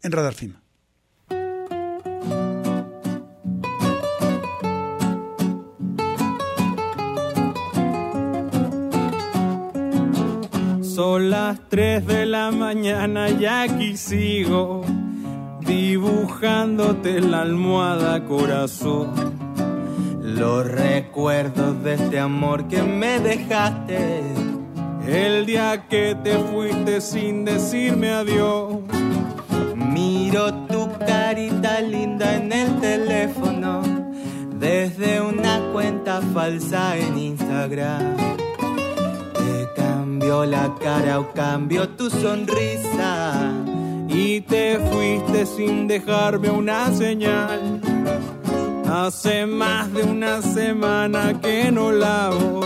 en 0.02 0.12
Radar 0.12 0.34
Film. 0.34 0.54
Son 10.82 11.28
las 11.28 11.60
3 11.68 12.06
de 12.06 12.24
la 12.24 12.50
mañana 12.50 13.28
y 13.28 13.44
aquí 13.44 13.96
sigo 13.98 14.82
dibujándote 15.60 17.20
la 17.20 17.42
almohada 17.42 18.24
corazón. 18.24 19.12
Los 20.22 20.66
recuerdos 20.66 21.82
de 21.84 21.94
este 21.94 22.18
amor 22.18 22.66
que 22.68 22.82
me 22.82 23.20
dejaste 23.20 24.22
el 25.06 25.46
día 25.46 25.86
que 25.88 26.16
te 26.24 26.38
fuiste 26.38 27.00
sin 27.00 27.44
decirme 27.44 28.10
adiós. 28.10 28.78
Carita 31.26 31.80
linda 31.80 32.36
en 32.36 32.52
el 32.52 32.78
teléfono 32.78 33.82
desde 34.60 35.20
una 35.20 35.60
cuenta 35.72 36.20
falsa 36.32 36.96
en 36.96 37.18
Instagram. 37.18 38.16
Te 39.34 39.68
cambió 39.74 40.44
la 40.44 40.72
cara 40.80 41.18
o 41.18 41.32
cambió 41.32 41.88
tu 41.88 42.10
sonrisa 42.10 43.52
y 44.06 44.40
te 44.42 44.78
fuiste 44.78 45.46
sin 45.46 45.88
dejarme 45.88 46.48
una 46.48 46.92
señal. 46.92 47.80
Hace 48.88 49.46
más 49.46 49.92
de 49.92 50.04
una 50.04 50.40
semana 50.42 51.40
que 51.40 51.72
no 51.72 51.90
lavo, 51.90 52.60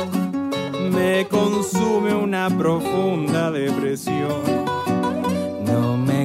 me 0.93 1.27
consume 1.29 2.13
una 2.13 2.51
profunda 2.51 3.51
depresión. 3.51 4.80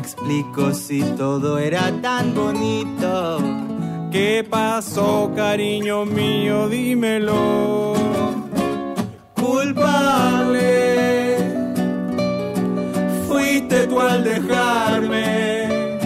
Explico 0.06 0.72
si 0.72 1.02
todo 1.18 1.58
era 1.58 1.92
tan 2.00 2.36
bonito. 2.36 3.40
¿Qué 4.12 4.46
pasó, 4.48 5.32
cariño 5.36 6.06
mío? 6.06 6.70
Dímelo. 6.70 7.96
Culpable, 9.34 10.68
fuiste 13.28 13.88
tú 13.88 14.00
al 14.00 14.24
dejarme. 14.24 15.98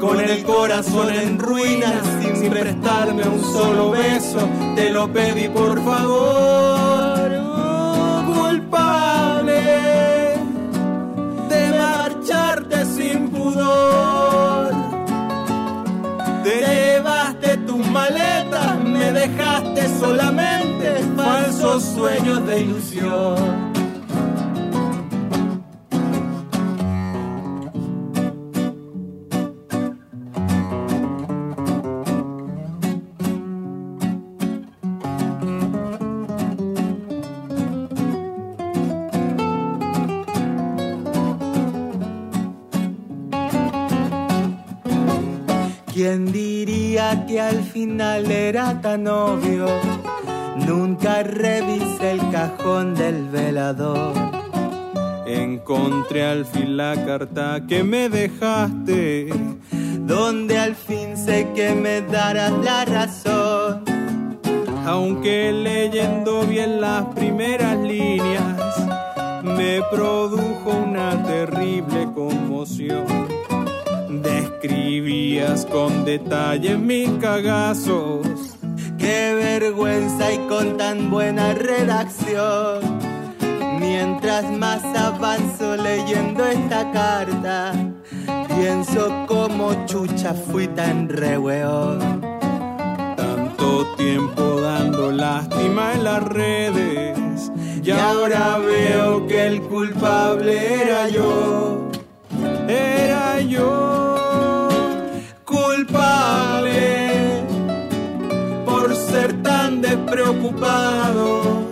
Con 0.00 0.18
el 0.18 0.42
corazón 0.42 1.14
en 1.14 1.38
ruinas, 1.38 2.02
sin 2.20 2.50
prestarme 2.50 3.22
un 3.22 3.40
solo 3.40 3.92
beso, 3.92 4.40
te 4.74 4.90
lo 4.90 5.06
pedí 5.12 5.46
por 5.48 5.80
favor. 5.84 7.17
Dejaste 19.18 19.88
solamente 19.98 21.02
falsos 21.16 21.82
sueños 21.82 22.46
de 22.46 22.60
ilusión. 22.60 23.67
Que 47.28 47.40
al 47.40 47.62
final 47.62 48.30
era 48.30 48.80
tan 48.80 49.06
obvio? 49.06 49.66
Nunca 50.66 51.22
revisé 51.22 52.12
el 52.12 52.30
cajón 52.30 52.94
del 52.94 53.28
velador. 53.28 54.14
Encontré 55.26 56.24
al 56.24 56.46
fin 56.46 56.78
la 56.78 56.94
carta 57.04 57.60
que 57.68 57.84
me 57.84 58.08
dejaste, 58.08 59.28
donde 60.00 60.58
al 60.58 60.74
fin 60.74 61.16
sé 61.18 61.48
que 61.54 61.74
me 61.74 62.00
darás 62.00 62.52
la 62.64 62.86
razón. 62.86 63.84
Aunque 64.86 65.52
leyendo 65.52 66.46
bien 66.46 66.80
las 66.80 67.04
primeras 67.14 67.76
líneas, 67.76 68.56
me 69.44 69.82
produjo 69.92 70.70
una 70.70 71.22
terrible 71.24 72.08
conmoción. 72.14 73.37
Describías 74.60 75.66
con 75.66 76.04
detalle 76.04 76.76
mis 76.76 77.08
cagazos. 77.20 78.26
Qué 78.98 79.32
vergüenza 79.34 80.32
y 80.32 80.38
con 80.48 80.76
tan 80.76 81.12
buena 81.12 81.54
redacción. 81.54 82.80
Mientras 83.78 84.50
más 84.58 84.82
avanzo 84.96 85.76
leyendo 85.76 86.44
esta 86.44 86.90
carta, 86.90 87.72
pienso 88.48 89.26
como 89.28 89.86
chucha 89.86 90.34
fui 90.34 90.66
tan 90.66 91.08
reweón. 91.08 92.20
Tanto 93.16 93.86
tiempo 93.96 94.60
dando 94.60 95.12
lástima 95.12 95.92
en 95.92 96.02
las 96.02 96.24
redes, 96.24 97.52
y 97.80 97.90
ahora 97.92 98.58
veo 98.58 99.24
que 99.28 99.46
el 99.46 99.62
culpable 99.62 100.82
era 100.82 101.08
yo 101.08 101.88
era 102.68 103.40
yo 103.40 103.97
culpable 105.88 107.44
por 108.64 108.94
ser 108.94 109.42
tan 109.42 109.80
despreocupado. 109.80 111.66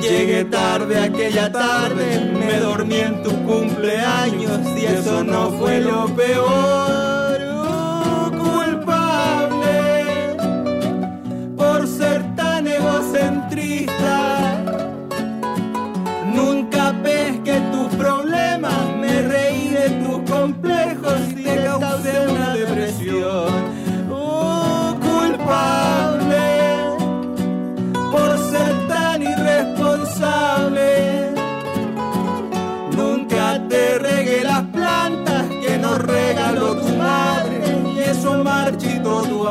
Llegué 0.00 0.44
tarde 0.44 1.00
aquella 1.00 1.50
tarde, 1.50 2.32
me 2.38 2.58
dormí 2.58 2.96
en 2.96 3.22
tu 3.22 3.30
cumpleaños 3.44 4.60
y 4.76 4.84
eso 4.86 5.24
no 5.24 5.50
fue 5.52 5.80
lo 5.80 6.06
peor. 6.14 7.23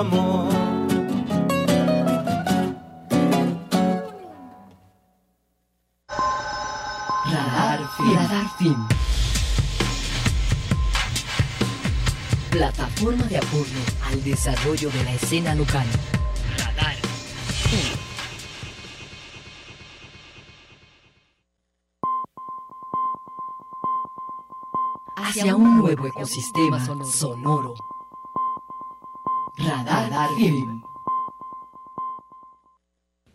Amor. 0.04 0.50
Radar. 7.32 7.80
Radar 8.16 8.48
Film. 8.58 8.88
Plataforma 12.52 13.24
de 13.26 13.38
apoyo 13.38 13.80
al 14.08 14.24
desarrollo 14.24 14.89
de 14.92 15.04
la 15.04 15.13
escena 15.13 15.56
local. 15.56 15.88
Radar. 16.58 16.96
Hacia 25.16 25.56
un 25.56 25.78
nuevo 25.80 26.08
ecosistema 26.08 26.80
sonoro. 27.06 27.74
Radar 29.58 30.30
Film. 30.38 30.82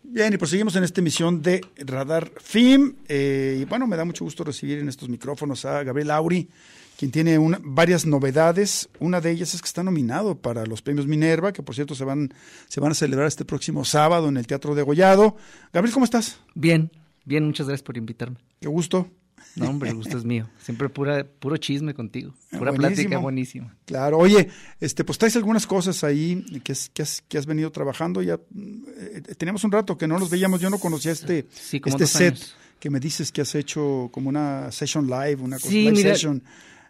Bien, 0.03 0.33
y 0.33 0.37
proseguimos 0.37 0.75
en 0.75 0.83
esta 0.83 1.01
emisión 1.01 1.41
de 1.41 1.61
Radar 1.77 2.31
Film. 2.41 2.95
Eh, 3.07 3.59
y 3.61 3.65
bueno, 3.65 3.85
me 3.85 3.95
da 3.95 4.05
mucho 4.05 4.23
gusto 4.25 4.43
recibir 4.43 4.79
en 4.79 4.89
estos 4.89 5.07
micrófonos 5.07 5.65
a 5.65 5.83
Gabriel 5.83 6.09
Auri, 6.11 6.49
quien 6.97 7.11
tiene 7.11 7.37
una- 7.37 7.59
varias 7.63 8.05
novedades. 8.07 8.89
Una 8.99 9.21
de 9.21 9.29
ellas 9.31 9.53
es 9.53 9.61
que 9.61 9.67
está 9.67 9.83
nominado 9.83 10.35
para 10.35 10.65
los 10.65 10.81
premios 10.81 11.05
Minerva, 11.05 11.53
que 11.53 11.61
por 11.61 11.75
cierto 11.75 11.93
se 11.93 12.05
van, 12.05 12.33
se 12.67 12.79
van 12.79 12.91
a 12.91 12.95
celebrar 12.95 13.27
este 13.27 13.45
próximo 13.45 13.85
sábado 13.85 14.29
en 14.29 14.37
el 14.37 14.47
Teatro 14.47 14.73
de 14.73 14.81
Gollado. 14.81 15.37
Gabriel, 15.71 15.93
¿cómo 15.93 16.05
estás? 16.05 16.39
Bien, 16.55 16.91
bien, 17.25 17.45
muchas 17.45 17.67
gracias 17.67 17.83
por 17.83 17.95
invitarme. 17.97 18.37
Qué 18.59 18.67
gusto. 18.67 19.07
No, 19.55 19.69
hombre, 19.69 19.89
el 19.89 19.95
gusto 19.95 20.17
es 20.17 20.23
mío. 20.25 20.47
Siempre 20.61 20.89
pura, 20.89 21.25
puro 21.25 21.57
chisme 21.57 21.93
contigo. 21.93 22.33
Pura 22.51 22.71
Buenísimo. 22.71 22.77
plática 22.95 23.17
buenísima. 23.17 23.75
Claro, 23.85 24.17
oye, 24.17 24.49
este, 24.79 25.03
pues 25.03 25.17
traes 25.17 25.35
algunas 25.35 25.65
cosas 25.67 26.03
ahí 26.03 26.43
que, 26.63 26.71
has- 26.71 26.89
que, 26.89 27.01
has, 27.01 27.21
que 27.27 27.37
has 27.37 27.45
venido 27.45 27.71
trabajando. 27.71 28.21
Ya 28.21 28.35
eh, 28.55 29.21
teníamos 29.37 29.63
un 29.63 29.71
rato 29.71 29.97
que 29.97 30.07
no 30.07 30.17
nos 30.19 30.29
veíamos, 30.29 30.61
yo 30.61 30.69
no 30.69 30.79
conocía 30.79 31.11
este, 31.11 31.45
Sí, 31.51 31.79
como 31.79 31.95
este 31.95 32.05
set 32.07 32.33
años. 32.35 32.55
que 32.79 32.89
me 32.89 32.99
dices 32.99 33.31
que 33.31 33.41
has 33.41 33.53
hecho 33.55 34.09
como 34.11 34.29
una 34.29 34.71
session 34.71 35.07
live, 35.07 35.37
una 35.41 35.57
cosa, 35.57 35.69
Sí, 35.69 35.81
live 35.83 35.91
mira. 35.93 36.09
session. 36.13 36.43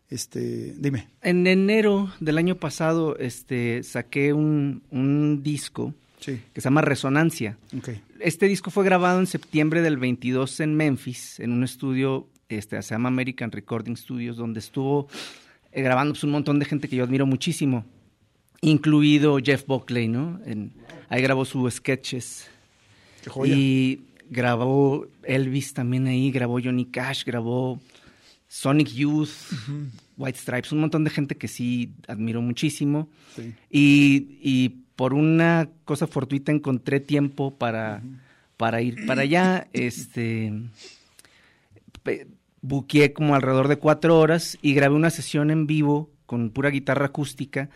Este, 0.10 0.74
dime. 0.78 1.08
En 1.22 1.46
enero 1.46 2.12
del 2.20 2.38
año 2.40 2.56
pasado 2.56 3.16
este, 3.18 3.84
saqué 3.84 4.34
un, 4.34 4.82
un 4.90 5.44
disco 5.44 5.94
Sí, 6.20 6.42
que 6.54 6.60
se 6.62 6.66
llama 6.66 6.82
Resonancia. 6.82 7.58
Este 8.20 8.48
disco 8.48 8.72
fue 8.72 8.84
grabado 8.84 9.20
en 9.22 9.28
septiembre 9.28 9.82
del 9.82 9.96
22 9.98 10.60
en 10.60 10.76
Memphis, 10.76 11.40
en 11.40 11.52
un 11.54 11.64
estudio, 11.64 12.28
este, 12.50 12.82
se 12.82 12.94
llama 12.96 13.10
American 13.10 13.52
Recording 13.52 13.96
Studios, 13.96 14.38
donde 14.38 14.60
estuvo 14.60 15.08
eh, 15.72 15.82
grabando 15.82 16.14
pues, 16.14 16.24
un 16.24 16.32
montón 16.32 16.60
de 16.60 16.66
gente 16.66 16.88
que 16.90 16.96
yo 16.96 17.04
admiro 17.04 17.26
muchísimo, 17.26 17.86
incluido 18.62 19.38
Jeff 19.42 19.66
Buckley, 19.66 20.08
¿no? 20.08 20.40
En- 20.46 20.74
ahí 21.10 21.22
grabó 21.22 21.46
sus 21.46 21.74
sketches. 21.76 22.50
Qué 23.24 23.30
joya. 23.30 23.56
Y 23.56 24.02
grabó 24.30 25.08
Elvis 25.24 25.74
también 25.74 26.08
ahí, 26.08 26.32
grabó 26.32 26.60
Johnny 26.62 26.86
Cash, 26.86 27.24
grabó 27.26 27.80
Sonic 28.48 28.90
Youth, 28.90 29.30
White 30.18 30.38
Stripes, 30.40 30.72
un 30.72 30.80
montón 30.82 31.04
de 31.04 31.10
gente 31.10 31.36
que 31.36 31.48
sí 31.48 31.92
admiro 32.08 32.42
muchísimo. 32.42 33.08
Sí. 33.36 33.54
Y, 33.70 34.38
y 34.42 34.70
por 34.96 35.14
una 35.14 35.70
cosa 35.86 36.08
fortuita 36.08 36.52
encontré 36.52 37.00
tiempo 37.00 37.56
para, 37.56 38.02
para 38.58 38.82
ir 38.82 39.06
para 39.06 39.22
allá. 39.22 39.68
Este 39.74 40.52
buqueé 42.62 43.13
como 43.13 43.36
alrededor 43.36 43.67
de 43.67 43.78
cuatro 43.78 44.19
horas 44.19 44.58
y 44.62 44.74
grabé 44.74 44.95
una 44.95 45.10
sesión 45.10 45.52
en 45.52 45.67
vivo 45.67 46.10
con 46.26 46.52
pura 46.52 46.69
guitarra 46.69 47.08
acústica. 47.08 47.69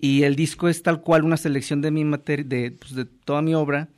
Y 0.00 0.22
el 0.22 0.36
disco 0.36 0.68
es 0.68 0.82
tal 0.82 1.02
cual 1.02 1.24
una 1.24 1.36
selección 1.36 1.82
de 1.82 1.90
mi 1.90 2.04
materia, 2.04 2.44
de, 2.46 2.70
pues, 2.70 2.94
de 2.94 3.04
toda 3.04 3.42
mi 3.42 3.54
obra, 3.54 3.88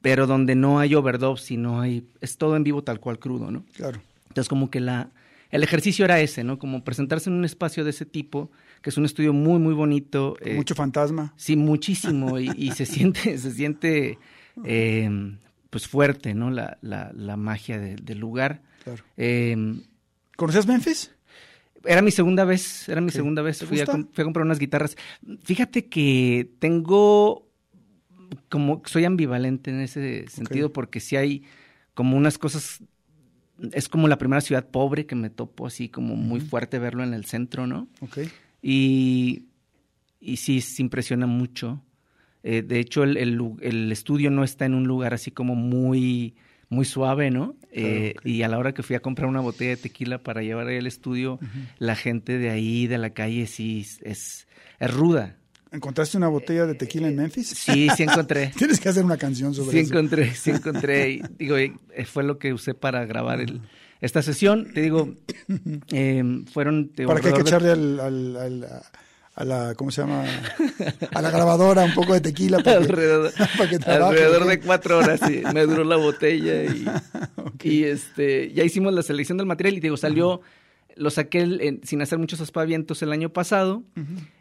pero 0.00 0.26
donde 0.26 0.54
no 0.54 0.78
hay 0.78 0.94
overdub, 0.94 1.38
sino 1.38 1.80
hay, 1.80 2.06
es 2.20 2.36
todo 2.36 2.56
en 2.56 2.64
vivo 2.64 2.82
tal 2.82 3.00
cual 3.00 3.18
crudo, 3.18 3.50
¿no? 3.50 3.64
Claro. 3.72 4.00
Entonces, 4.28 4.48
como 4.48 4.70
que 4.70 4.80
la, 4.80 5.10
el 5.50 5.62
ejercicio 5.62 6.04
era 6.04 6.20
ese, 6.20 6.44
¿no? 6.44 6.58
Como 6.58 6.84
presentarse 6.84 7.28
en 7.28 7.36
un 7.36 7.44
espacio 7.44 7.84
de 7.84 7.90
ese 7.90 8.06
tipo, 8.06 8.50
que 8.82 8.90
es 8.90 8.96
un 8.96 9.04
estudio 9.04 9.32
muy, 9.32 9.58
muy 9.58 9.74
bonito. 9.74 10.36
Eh, 10.40 10.54
mucho 10.54 10.74
fantasma. 10.74 11.34
Sí, 11.36 11.56
muchísimo. 11.56 12.38
Y, 12.38 12.50
y 12.56 12.72
se 12.72 12.86
siente, 12.86 13.36
se 13.38 13.50
siente 13.50 14.18
eh, 14.64 15.36
pues 15.72 15.88
fuerte, 15.88 16.34
¿no? 16.34 16.50
La, 16.50 16.76
la, 16.82 17.10
la 17.14 17.38
magia 17.38 17.78
de- 17.78 17.96
del 17.96 18.18
lugar. 18.18 18.60
Claro. 18.84 19.02
Eh, 19.16 19.56
¿Conocías 20.36 20.66
Memphis? 20.66 21.10
era 21.84 22.02
mi 22.02 22.10
segunda 22.12 22.44
vez, 22.44 22.88
era 22.88 23.00
mi 23.00 23.10
segunda 23.10 23.40
vez. 23.42 23.58
¿Te 23.58 23.66
Fui 23.66 23.80
a, 23.80 23.86
fui 23.86 24.22
comprar 24.22 24.44
unas 24.44 24.58
guitarras. 24.58 24.96
Fíjate 25.42 25.86
que 25.88 26.48
tengo 26.60 27.48
como 28.50 28.82
soy 28.84 29.04
ambivalente 29.06 29.70
en 29.70 29.80
ese 29.80 30.28
sentido 30.28 30.72
porque 30.72 31.00
si 31.00 31.16
hay 31.16 31.42
como 31.94 32.16
unas 32.18 32.36
cosas 32.38 32.82
es 33.72 33.88
como 33.88 34.08
la 34.08 34.18
primera 34.18 34.40
ciudad 34.42 34.68
pobre 34.68 35.06
que 35.06 35.14
me 35.14 35.30
topo 35.30 35.66
así 35.66 35.88
como 35.88 36.16
muy 36.16 36.40
fuerte 36.40 36.78
verlo 36.78 37.02
en 37.02 37.14
el 37.14 37.24
centro, 37.24 37.66
¿no? 37.66 37.88
Ok. 38.00 38.18
Y, 38.62 39.46
y 40.20 40.36
sí, 40.36 40.60
se 40.60 40.82
impresiona 40.82 41.26
mucho. 41.26 41.82
Eh, 42.44 42.62
de 42.62 42.80
hecho, 42.80 43.04
el, 43.04 43.16
el 43.60 43.92
estudio 43.92 44.30
no 44.30 44.44
está 44.44 44.64
en 44.66 44.74
un 44.74 44.84
lugar 44.86 45.14
así 45.14 45.30
como 45.30 45.54
muy, 45.54 46.34
muy 46.68 46.84
suave, 46.84 47.30
¿no? 47.30 47.54
Eh, 47.70 48.14
Y 48.24 48.42
a 48.42 48.48
la 48.48 48.58
hora 48.58 48.72
que 48.74 48.82
fui 48.82 48.96
a 48.96 49.00
comprar 49.00 49.28
una 49.28 49.40
botella 49.40 49.70
de 49.70 49.76
tequila 49.76 50.18
para 50.18 50.42
llevar 50.42 50.66
ahí 50.66 50.78
al 50.78 50.86
estudio, 50.86 51.38
la 51.78 51.94
gente 51.96 52.38
de 52.38 52.50
ahí, 52.50 52.86
de 52.86 52.98
la 52.98 53.10
calle, 53.10 53.46
sí 53.46 53.86
es, 54.02 54.46
es 54.80 54.94
ruda. 54.94 55.36
¿Encontraste 55.70 56.18
una 56.18 56.28
botella 56.28 56.66
de 56.66 56.74
tequila 56.74 57.08
en 57.08 57.16
Memphis? 57.16 57.48
Sí, 57.48 57.88
sí 57.96 58.02
encontré. 58.02 58.52
Tienes 58.58 58.78
que 58.78 58.90
hacer 58.90 59.04
una 59.04 59.16
canción 59.16 59.54
sobre 59.54 59.70
Sí 59.70 59.78
eso. 59.78 59.94
encontré, 59.94 60.34
sí 60.34 60.50
encontré. 60.50 61.10
Y, 61.12 61.22
digo, 61.38 61.56
eh, 61.56 61.72
fue 62.04 62.24
lo 62.24 62.38
que 62.38 62.52
usé 62.52 62.74
para 62.74 63.06
grabar 63.06 63.40
el, 63.40 63.62
esta 64.02 64.20
sesión. 64.20 64.68
Te 64.74 64.82
digo, 64.82 65.14
eh, 65.92 66.22
fueron... 66.52 66.90
te 66.90 67.02
digo, 67.02 67.08
Para 67.10 67.20
que 67.22 67.28
hay 67.28 67.32
que 67.34 67.42
de- 67.42 67.48
echarle 67.48 67.70
al, 67.70 68.00
al- 68.00 68.36
al- 68.36 68.66
a 69.34 69.44
la, 69.44 69.74
¿cómo 69.74 69.90
se 69.90 70.02
llama? 70.02 70.24
A 71.14 71.22
la 71.22 71.30
grabadora 71.30 71.84
un 71.84 71.94
poco 71.94 72.12
de 72.12 72.20
tequila 72.20 72.58
para 72.58 72.78
que, 72.78 72.84
alrededor, 72.84 73.32
para 73.58 73.70
que 73.70 73.78
trabaje, 73.78 74.04
alrededor 74.22 74.42
¿ok? 74.42 74.48
de 74.48 74.60
cuatro 74.60 74.98
horas 74.98 75.20
sí, 75.26 75.42
me 75.54 75.62
duró 75.66 75.84
la 75.84 75.96
botella 75.96 76.64
y, 76.64 76.84
y, 77.62 77.84
este 77.84 78.52
ya 78.52 78.62
hicimos 78.64 78.92
la 78.92 79.02
selección 79.02 79.38
del 79.38 79.46
material 79.46 79.76
y 79.76 79.80
digo 79.80 79.96
salió 79.96 80.40
lo 80.96 81.08
saqué 81.10 81.40
en- 81.40 81.80
sin 81.84 82.02
hacer 82.02 82.18
muchos 82.18 82.40
aspavientos 82.42 83.00
el 83.02 83.12
año 83.12 83.30
pasado 83.32 83.82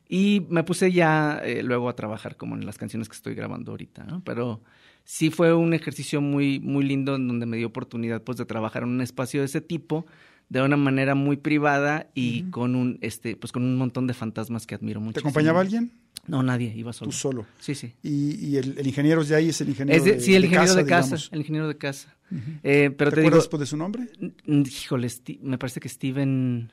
y 0.10 0.46
me 0.50 0.64
puse 0.64 0.92
ya 0.92 1.40
eh, 1.44 1.64
luego 1.64 1.88
a 1.88 1.96
trabajar 1.96 2.36
como 2.36 2.56
en 2.56 2.66
las 2.66 2.78
canciones 2.78 3.08
que 3.08 3.16
estoy 3.16 3.34
grabando 3.36 3.72
ahorita 3.72 4.04
¿no? 4.04 4.22
pero 4.26 4.62
sí 5.06 5.30
fue 5.32 5.54
un 5.54 5.74
ejercicio 5.74 6.20
muy 6.20 6.60
muy 6.60 6.84
lindo 6.84 7.16
en 7.16 7.30
donde 7.30 7.46
me 7.46 7.56
dio 7.56 7.68
oportunidad 7.68 8.22
pues 8.22 8.38
de 8.38 8.46
trabajar 8.46 8.84
en 8.84 8.90
un 8.90 9.00
espacio 9.02 9.40
de 9.40 9.46
ese 9.46 9.62
tipo 9.62 10.06
de 10.52 10.62
una 10.62 10.76
manera 10.76 11.16
muy 11.16 11.38
privada 11.38 12.10
y 12.14 12.44
con 12.52 12.76
un 12.76 12.98
este 13.02 13.38
pues 13.38 13.54
con 13.54 13.64
un 13.64 13.78
montón 13.78 14.06
de 14.06 14.14
fantasmas 14.14 14.68
que 14.68 14.76
admiro 14.76 15.00
mucho 15.00 15.14
¿Te 15.14 15.20
acompañaba 15.22 15.62
alguien? 15.62 15.92
no 16.28 16.44
nadie 16.44 16.74
iba 16.76 16.92
solo 16.92 17.10
Tú 17.12 17.18
solo. 17.18 17.46
sí 17.60 17.74
sí 17.74 17.94
Y, 18.04 18.36
y 18.50 18.58
el, 18.58 18.78
el 18.78 18.86
ingeniero 18.86 19.24
de 19.24 19.34
ahí 19.34 19.48
es 19.50 19.62
el 19.62 19.70
ingeniero 19.70 19.98
es 19.98 20.04
de- 20.06 20.16
de, 20.16 20.20
sí, 20.20 20.36
el 20.36 20.44
ingeniero 20.44 20.76
de 20.76 20.86
casa, 20.86 21.06
digamos. 21.16 21.30
el 21.32 21.40
ingeniero 21.40 21.68
de 21.70 21.78
casa. 21.78 22.16
Eh, 22.64 22.94
pero 22.98 23.12
¿Te, 23.12 23.16
te, 23.16 23.22
acuerdas 23.22 23.48
pues, 23.48 23.60
de 23.62 23.66
su 23.66 23.78
nombre? 23.78 24.10
híjole, 24.46 25.08
me 25.42 25.58
parece 25.58 25.80
que 25.80 25.88
Steven, 25.90 26.72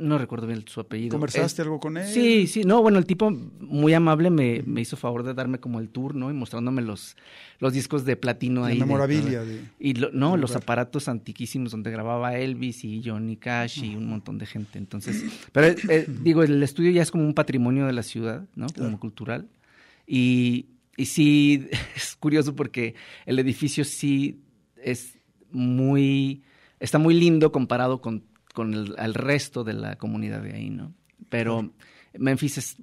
No 0.00 0.18
recuerdo 0.18 0.48
bien 0.48 0.64
su 0.66 0.80
apellido. 0.80 1.12
¿Conversaste 1.12 1.62
algo 1.62 1.78
con 1.78 1.96
él? 1.96 2.06
Sí, 2.06 2.46
sí, 2.48 2.64
no, 2.64 2.82
bueno, 2.82 2.98
el 2.98 3.06
tipo 3.06 3.30
muy 3.30 3.94
amable 3.94 4.30
me, 4.30 4.62
me 4.66 4.80
hizo 4.80 4.96
favor 4.96 5.22
de 5.22 5.32
darme 5.34 5.60
como 5.60 5.78
el 5.78 5.88
tour, 5.90 6.14
¿no? 6.16 6.28
Y 6.30 6.34
mostrándome 6.34 6.82
los, 6.82 7.16
los 7.60 7.72
discos 7.72 8.04
de 8.04 8.16
platino 8.16 8.62
La 8.62 8.66
ahí. 8.68 8.78
memorabilia 8.80 9.44
de- 9.44 9.60
y 9.78 9.94
lo- 9.94 10.10
no, 10.10 10.36
los 10.36 10.50
lugar. 10.50 10.62
aparatos 10.64 11.08
antiquísimos 11.08 11.70
donde 11.70 11.92
grababa 11.92 12.36
Elvis 12.36 12.84
y 12.84 13.00
Johnny 13.04 13.36
Cash 13.36 13.84
y 13.84 13.94
un 13.94 14.08
montón 14.08 14.38
de 14.38 14.46
gente. 14.46 14.76
Entonces, 14.78 15.24
pero 15.52 15.68
eh, 15.88 16.06
digo, 16.08 16.42
el 16.42 16.60
estudio 16.62 16.90
ya 16.90 17.02
es 17.02 17.12
como 17.12 17.24
un 17.24 17.34
patrimonio 17.34 17.86
de 17.86 17.92
la 17.92 18.02
ciudad, 18.02 18.48
¿no? 18.56 18.66
Como 18.76 18.98
cultural. 18.98 19.48
Y, 20.04 20.66
y 20.96 21.06
sí, 21.06 21.68
es 21.94 22.16
curioso 22.16 22.56
porque 22.56 22.96
el 23.24 23.38
edificio 23.38 23.84
sí 23.84 24.40
es 24.82 25.16
muy, 25.52 26.42
está 26.80 26.98
muy 26.98 27.14
lindo 27.14 27.52
comparado 27.52 28.00
con, 28.00 28.24
con 28.58 28.74
el, 28.74 28.96
al 28.98 29.14
resto 29.14 29.62
de 29.62 29.72
la 29.72 29.94
comunidad 29.94 30.42
de 30.42 30.52
ahí, 30.52 30.68
¿no? 30.68 30.92
Pero 31.28 31.70
Memphis 32.18 32.58
es, 32.58 32.76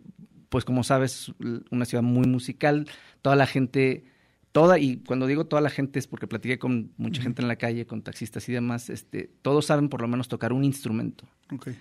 pues 0.47 0.63
como 0.63 0.85
sabes, 0.85 1.33
una 1.69 1.83
ciudad 1.83 2.01
muy 2.01 2.25
musical, 2.27 2.88
toda 3.21 3.35
la 3.35 3.45
gente, 3.45 4.05
toda, 4.53 4.79
y 4.79 4.99
cuando 5.05 5.27
digo 5.27 5.47
toda 5.47 5.61
la 5.61 5.69
gente 5.69 5.99
es 5.99 6.07
porque 6.07 6.27
platiqué 6.27 6.57
con 6.57 6.93
mucha 6.95 7.21
gente 7.21 7.41
en 7.41 7.49
la 7.49 7.57
calle, 7.57 7.85
con 7.85 8.03
taxistas 8.03 8.47
y 8.47 8.53
demás, 8.53 8.89
este, 8.89 9.29
todos 9.41 9.65
saben 9.65 9.89
por 9.89 9.99
lo 9.99 10.07
menos 10.07 10.29
tocar 10.29 10.53
un 10.53 10.63
instrumento 10.63 11.25
Ok. 11.51 11.71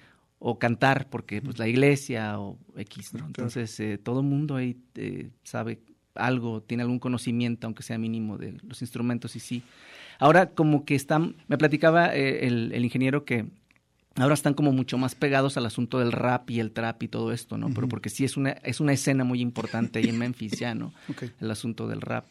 o 0.40 0.58
cantar, 0.58 1.08
porque 1.08 1.40
pues 1.40 1.56
la 1.60 1.68
iglesia 1.68 2.40
o 2.40 2.58
X, 2.76 3.14
¿no? 3.14 3.26
Entonces 3.26 3.78
eh, 3.78 3.96
todo 3.96 4.22
el 4.22 4.26
mundo 4.26 4.56
ahí 4.56 4.76
eh, 4.96 5.30
sabe 5.44 5.78
algo, 6.16 6.62
tiene 6.62 6.82
algún 6.82 6.98
conocimiento, 6.98 7.68
aunque 7.68 7.84
sea 7.84 7.96
mínimo, 7.96 8.38
de 8.38 8.56
los 8.66 8.82
instrumentos 8.82 9.36
y 9.36 9.38
sí. 9.38 9.62
Ahora 10.18 10.50
como 10.50 10.84
que 10.84 10.96
están, 10.96 11.36
me 11.46 11.58
platicaba 11.58 12.12
eh, 12.16 12.46
el, 12.48 12.72
el 12.72 12.84
ingeniero 12.84 13.24
que 13.24 13.46
Ahora 14.16 14.34
están 14.34 14.54
como 14.54 14.70
mucho 14.72 14.96
más 14.96 15.14
pegados 15.14 15.56
al 15.56 15.66
asunto 15.66 15.98
del 15.98 16.12
rap 16.12 16.48
y 16.50 16.60
el 16.60 16.70
trap 16.70 17.02
y 17.02 17.08
todo 17.08 17.32
esto, 17.32 17.58
¿no? 17.58 17.72
Pero 17.74 17.88
porque 17.88 18.10
sí 18.10 18.24
es 18.24 18.36
una, 18.36 18.50
es 18.50 18.78
una 18.80 18.92
escena 18.92 19.24
muy 19.24 19.40
importante 19.40 19.98
ahí 19.98 20.08
en 20.08 20.18
Memphis 20.18 20.52
ya, 20.58 20.74
¿no? 20.74 20.92
El 21.40 21.50
asunto 21.50 21.88
del 21.88 22.00
rap. 22.00 22.26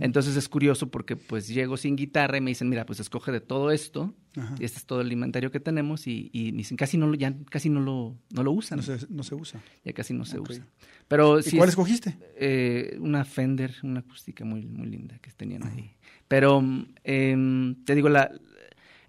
Entonces 0.00 0.36
es 0.36 0.48
curioso 0.48 0.90
porque 0.90 1.14
pues 1.16 1.46
llego 1.48 1.76
sin 1.76 1.94
guitarra 1.96 2.38
y 2.38 2.40
me 2.40 2.52
dicen, 2.52 2.70
mira, 2.70 2.86
pues 2.86 3.00
escoge 3.00 3.32
de 3.32 3.40
todo 3.42 3.70
esto, 3.70 4.14
Ajá. 4.34 4.54
y 4.58 4.64
este 4.64 4.78
es 4.78 4.86
todo 4.86 5.02
el 5.02 5.12
inventario 5.12 5.50
que 5.50 5.60
tenemos, 5.60 6.06
y, 6.06 6.30
y 6.32 6.52
me 6.52 6.58
dicen, 6.58 6.78
casi 6.78 6.96
no 6.96 7.06
lo, 7.06 7.14
ya 7.16 7.34
casi 7.50 7.68
no 7.68 7.80
lo, 7.80 8.16
no 8.30 8.42
lo 8.42 8.52
usan. 8.52 8.78
No 8.78 8.82
se, 8.82 8.98
no 9.10 9.22
se 9.22 9.34
usa. 9.34 9.60
Ya 9.84 9.92
casi 9.92 10.14
no 10.14 10.24
se 10.24 10.38
usa. 10.40 10.66
Pero 11.06 11.38
¿Y 11.40 11.42
sí 11.42 11.56
cuál 11.58 11.68
es- 11.68 11.72
escogiste? 11.74 12.16
eh, 12.36 12.96
una 12.98 13.26
Fender, 13.26 13.74
una 13.82 14.00
acústica 14.00 14.42
muy, 14.46 14.64
muy 14.64 14.86
linda 14.86 15.18
que 15.18 15.30
tenían 15.32 15.64
ahí. 15.64 15.90
Pero 16.28 16.64
em, 17.02 17.74
te 17.84 17.94
digo, 17.94 18.08
la, 18.08 18.30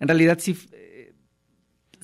en 0.02 0.08
realidad 0.10 0.40
sí 0.42 0.58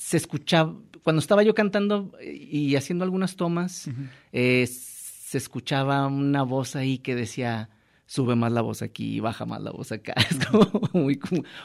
se 0.01 0.17
escuchaba, 0.17 0.75
cuando 1.03 1.19
estaba 1.19 1.43
yo 1.43 1.53
cantando 1.53 2.11
y 2.23 2.75
haciendo 2.75 3.03
algunas 3.05 3.35
tomas, 3.35 3.87
eh, 4.31 4.65
se 4.67 5.37
escuchaba 5.37 6.07
una 6.07 6.41
voz 6.43 6.75
ahí 6.75 6.97
que 6.97 7.13
decía, 7.15 7.69
sube 8.07 8.35
más 8.35 8.51
la 8.51 8.61
voz 8.61 8.81
aquí, 8.81 9.19
baja 9.19 9.45
más 9.45 9.61
la 9.61 9.71
voz 9.71 9.91
acá. 9.91 10.13
Es 10.29 10.43
como 10.47 10.89
muy, 10.93 11.19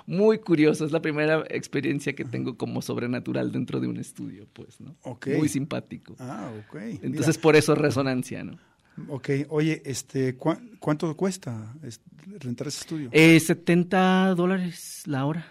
muy 0.07 0.38
curioso, 0.38 0.85
es 0.85 0.92
la 0.92 1.01
primera 1.01 1.44
experiencia 1.49 2.14
que 2.14 2.25
tengo 2.27 2.57
como 2.59 2.83
sobrenatural 2.83 3.51
dentro 3.53 3.81
de 3.81 3.88
un 3.88 3.96
estudio, 3.96 4.46
pues, 4.53 4.81
¿no? 4.81 4.94
Muy 5.38 5.49
simpático. 5.49 6.14
Ah, 6.18 6.53
ok. 6.68 6.77
Entonces, 7.03 7.38
por 7.38 7.57
eso 7.57 7.75
resonancia, 7.75 8.44
¿no? 8.44 8.59
Ok, 9.09 9.31
oye, 9.49 9.83
este, 9.85 10.37
¿cuá- 10.37 10.61
¿cuánto 10.79 11.14
cuesta 11.16 11.75
es- 11.83 12.01
rentar 12.38 12.68
ese 12.68 12.81
estudio? 12.81 13.09
Eh, 13.12 13.40
70 13.40 14.35
dólares 14.35 15.03
la 15.07 15.25
hora, 15.27 15.46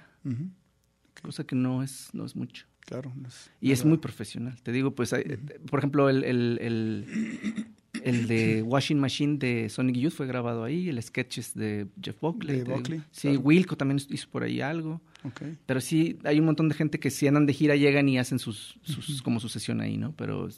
cosa 1.22 1.44
que 1.44 1.56
no 1.56 1.82
es, 1.84 2.10
no 2.14 2.26
es 2.26 2.36
mucho. 2.36 2.66
Claro. 2.86 3.12
no 3.16 3.28
es 3.28 3.50
Y 3.62 3.72
es 3.72 3.84
muy 3.86 3.98
profesional. 3.98 4.56
Te 4.64 4.72
digo, 4.72 4.92
pues, 4.96 5.12
hay- 5.14 5.24
por 5.70 5.80
ejemplo, 5.80 6.10
el, 6.10 6.24
el, 6.24 6.58
el, 6.62 7.66
el 8.04 8.28
de 8.28 8.62
Washing 8.62 9.00
Machine 9.00 9.38
de 9.38 9.70
Sonic 9.70 9.96
Youth 9.98 10.14
fue 10.14 10.28
grabado 10.28 10.64
ahí, 10.64 10.90
el 10.90 11.02
sketches 11.02 11.54
de 11.56 11.88
Jeff 12.02 12.20
Buckley. 12.22 12.60
De. 12.60 12.64
Buckley, 12.64 13.02
Sí, 13.12 13.30
claro. 13.30 13.40
Wilco 13.42 13.76
también 13.78 14.00
hizo 14.10 14.30
por 14.30 14.44
ahí 14.44 14.62
algo. 14.62 15.02
Ok. 15.24 15.42
Pero 15.66 15.82
sí, 15.82 16.20
hay 16.24 16.40
un 16.40 16.46
montón 16.46 16.70
de 16.70 16.76
gente 16.76 17.00
que 17.00 17.10
si 17.10 17.26
andan 17.28 17.46
de 17.46 17.54
gira 17.54 17.76
llegan 17.76 18.08
y 18.10 18.18
hacen 18.20 18.38
sus, 18.40 18.78
sus 18.84 19.22
como 19.22 19.40
su 19.40 19.50
sesión 19.50 19.82
ahí, 19.82 19.98
¿no? 19.98 20.14
Pero, 20.16 20.50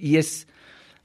y 0.00 0.16
es, 0.16 0.48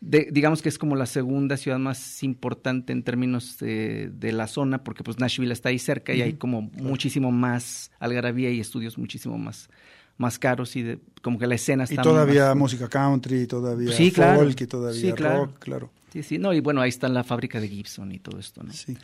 de- 0.02 0.30
digamos 0.32 0.62
que 0.64 0.70
es 0.70 0.78
como 0.80 0.96
la 0.96 1.06
segunda 1.06 1.56
ciudad 1.58 1.78
más 1.78 2.24
importante 2.24 2.92
en 2.94 3.04
términos 3.04 3.60
de, 3.60 4.10
de 4.10 4.32
la 4.32 4.48
zona, 4.48 4.84
porque 4.84 5.04
pues 5.04 5.20
Nashville 5.20 5.52
está 5.54 5.70
ahí 5.70 5.78
cerca 5.78 6.16
y 6.16 6.22
hay 6.22 6.34
como 6.34 6.62
muchísimo 6.62 7.32
más 7.32 7.92
algarabía 8.00 8.50
y 8.50 8.60
estudios 8.60 8.98
muchísimo 8.98 9.38
más, 9.38 9.70
más 10.20 10.38
caros 10.38 10.76
y 10.76 10.84
de, 10.84 11.00
como 11.24 11.40
que 11.40 11.48
la 11.48 11.56
escena 11.56 11.86
Y 11.90 11.94
está 11.94 12.04
todavía 12.04 12.50
más- 12.50 12.56
música 12.58 12.88
country, 12.88 13.48
todavía 13.48 13.92
Sí, 13.92 14.12
claro. 14.12 14.42
folk 14.42 14.62
y 14.62 14.68
todavía 14.68 15.02
Sí, 15.02 15.12
claro. 15.14 15.46
rock, 15.46 15.60
claro. 15.60 15.90
Sí, 16.14 16.22
sí, 16.24 16.38
no, 16.38 16.54
y 16.54 16.60
bueno, 16.60 16.82
ahí 16.82 16.90
está 16.90 17.08
la 17.10 17.24
fábrica 17.24 17.60
de 17.60 17.68
Gibson 17.68 18.12
y 18.12 18.20
todo 18.20 18.40
esto, 18.40 18.62
¿no? 18.64 18.72
Sí. 18.74 18.96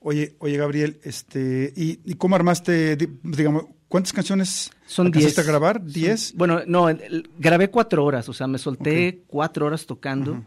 Oye, 0.00 0.36
oye 0.38 0.56
Gabriel, 0.56 1.00
este, 1.02 1.72
¿y, 1.76 1.98
y 2.04 2.14
cómo 2.14 2.36
armaste, 2.36 2.94
di- 2.96 3.08
digamos, 3.24 3.64
cuántas 3.88 4.12
canciones 4.12 4.70
Son 4.86 5.10
10. 5.10 5.36
a 5.38 5.42
grabar? 5.42 5.78
Son- 5.78 5.92
¿Diez? 5.92 6.32
Bueno, 6.36 6.60
no, 6.66 6.88
el- 6.88 7.00
el- 7.00 7.30
grabé 7.38 7.68
cuatro 7.70 8.04
horas, 8.04 8.28
o 8.28 8.32
sea, 8.32 8.46
me 8.46 8.58
solté 8.58 9.22
cuatro 9.26 9.66
horas 9.66 9.86
tocando. 9.86 10.44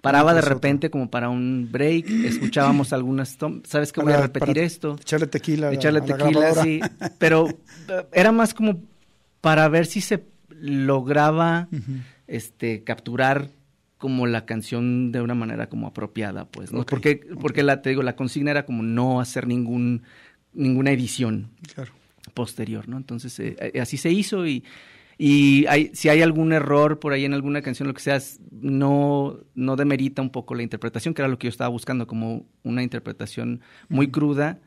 Paraba 0.00 0.34
de 0.34 0.42
repente 0.42 0.90
como 0.90 1.10
para 1.10 1.30
un 1.30 1.68
break, 1.72 2.08
escuchábamos 2.10 2.92
algunas 2.92 3.38
¿Sabes 3.64 3.90
que 3.90 4.02
voy 4.02 4.12
a 4.12 4.20
repetir 4.20 4.58
esto? 4.58 4.96
Echarle 5.00 5.26
tequila. 5.28 5.68
a 5.68 5.70
la- 5.70 5.76
Echarle 5.76 6.00
a 6.00 6.06
la 6.06 6.16
tequila, 6.16 6.54
sí. 6.62 6.80
Pero 7.18 7.48
eh, 7.88 8.06
era 8.12 8.30
más 8.30 8.52
como 8.52 8.82
para 9.44 9.68
ver 9.68 9.86
si 9.86 10.00
se 10.00 10.24
lograba 10.48 11.68
este 12.26 12.82
capturar 12.84 13.48
como 13.98 14.26
la 14.26 14.44
canción 14.44 15.12
de 15.12 15.20
una 15.22 15.34
manera 15.34 15.68
como 15.68 15.86
apropiada, 15.86 16.46
pues, 16.46 16.72
¿no? 16.72 16.84
Porque, 16.84 17.20
porque 17.40 17.62
la, 17.62 17.80
te 17.80 17.90
digo, 17.90 18.02
la 18.02 18.16
consigna 18.16 18.50
era 18.50 18.66
como 18.66 18.82
no 18.82 19.20
hacer 19.20 19.46
ningún, 19.46 20.02
ninguna 20.52 20.90
edición 20.90 21.50
Claro. 21.74 21.92
posterior, 22.34 22.88
¿no? 22.88 22.96
Entonces, 22.96 23.38
eh, 23.40 23.56
eh, 23.74 23.80
así 23.80 23.96
se 23.96 24.10
hizo 24.10 24.46
y, 24.46 24.62
y 25.16 25.64
hay, 25.66 25.90
si 25.94 26.08
hay 26.10 26.20
algún 26.22 26.52
error 26.52 26.98
por 26.98 27.12
ahí 27.12 27.24
en 27.24 27.32
alguna 27.34 27.62
canción, 27.62 27.86
lo 27.88 27.94
que 27.94 28.02
sea, 28.02 28.18
no, 28.50 29.38
no 29.54 29.76
demerita 29.76 30.20
un 30.20 30.30
poco 30.30 30.54
la 30.54 30.62
interpretación, 30.62 31.14
que 31.14 31.22
era 31.22 31.28
lo 31.28 31.38
que 31.38 31.46
yo 31.46 31.50
estaba 31.50 31.68
buscando, 31.68 32.06
como 32.06 32.46
una 32.62 32.82
interpretación 32.82 33.60
muy 33.88 34.08
cruda 34.10 34.60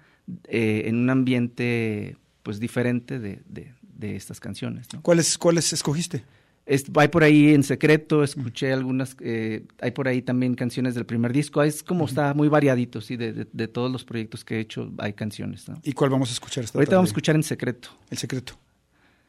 eh, 0.48 0.84
en 0.86 0.96
un 0.98 1.10
ambiente, 1.10 2.18
pues, 2.44 2.60
diferente 2.60 3.20
de, 3.20 3.42
de- 3.48 3.74
de 3.98 4.16
estas 4.16 4.40
canciones, 4.40 4.88
¿no? 4.94 5.02
¿Cuáles, 5.02 5.38
¿Cuáles 5.38 5.72
escogiste? 5.74 6.24
Es- 6.66 6.84
hay 6.96 7.08
por 7.08 7.24
ahí 7.24 7.54
en 7.54 7.64
secreto, 7.64 8.24
escuché 8.24 8.74
algunas, 8.74 9.16
eh, 9.22 9.64
hay 9.80 9.92
por 9.92 10.08
ahí 10.08 10.22
también 10.22 10.54
canciones 10.54 10.96
del 10.96 11.06
primer 11.06 11.32
disco, 11.32 11.64
es 11.64 11.82
como 11.82 12.06
está 12.06 12.34
muy 12.34 12.50
variadito, 12.50 13.00
sí, 13.00 13.16
de, 13.16 13.32
de- 13.32 13.48
de 13.52 13.68
todos 13.70 13.90
los 13.92 14.04
proyectos 14.04 14.44
que 14.44 14.56
he 14.58 14.60
hecho 14.60 14.92
hay 14.98 15.14
canciones, 15.14 15.68
¿no? 15.70 15.80
¿Y 15.84 15.94
cuál 15.94 16.10
vamos 16.10 16.30
a 16.30 16.34
escuchar 16.34 16.66
esta 16.66 16.78
Ahorita 16.78 16.90
tarde? 16.90 16.98
vamos 16.98 17.10
a 17.10 17.12
escuchar 17.12 17.36
en 17.36 17.44
secreto. 17.44 17.90
El 18.10 18.18
secreto. 18.18 18.60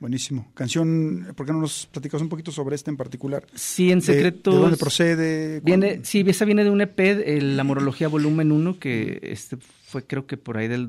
Buenísimo. 0.01 0.51
Canción, 0.55 1.33
¿por 1.37 1.45
qué 1.47 1.53
no 1.53 1.61
nos 1.61 1.87
platicas 1.87 2.21
un 2.23 2.29
poquito 2.29 2.53
sobre 2.53 2.77
este 2.77 2.89
en 2.91 2.97
particular? 2.97 3.45
Sí, 3.55 3.91
en 3.91 4.01
secreto. 4.01 4.53
¿De, 4.53 4.59
dónde 4.59 4.77
procede? 4.77 5.61
Viene, 5.61 6.01
sí, 6.05 6.25
esa 6.27 6.45
viene 6.45 6.63
de 6.63 6.71
un 6.71 6.81
EP, 6.81 7.01
el 7.37 7.57
La 7.57 7.65
Morología 7.65 8.07
Volumen 8.07 8.53
1, 8.53 8.79
que 8.79 9.19
este 9.23 9.57
fue 9.87 10.05
creo 10.07 10.25
que 10.27 10.37
por 10.37 10.57
ahí 10.57 10.69
del 10.69 10.89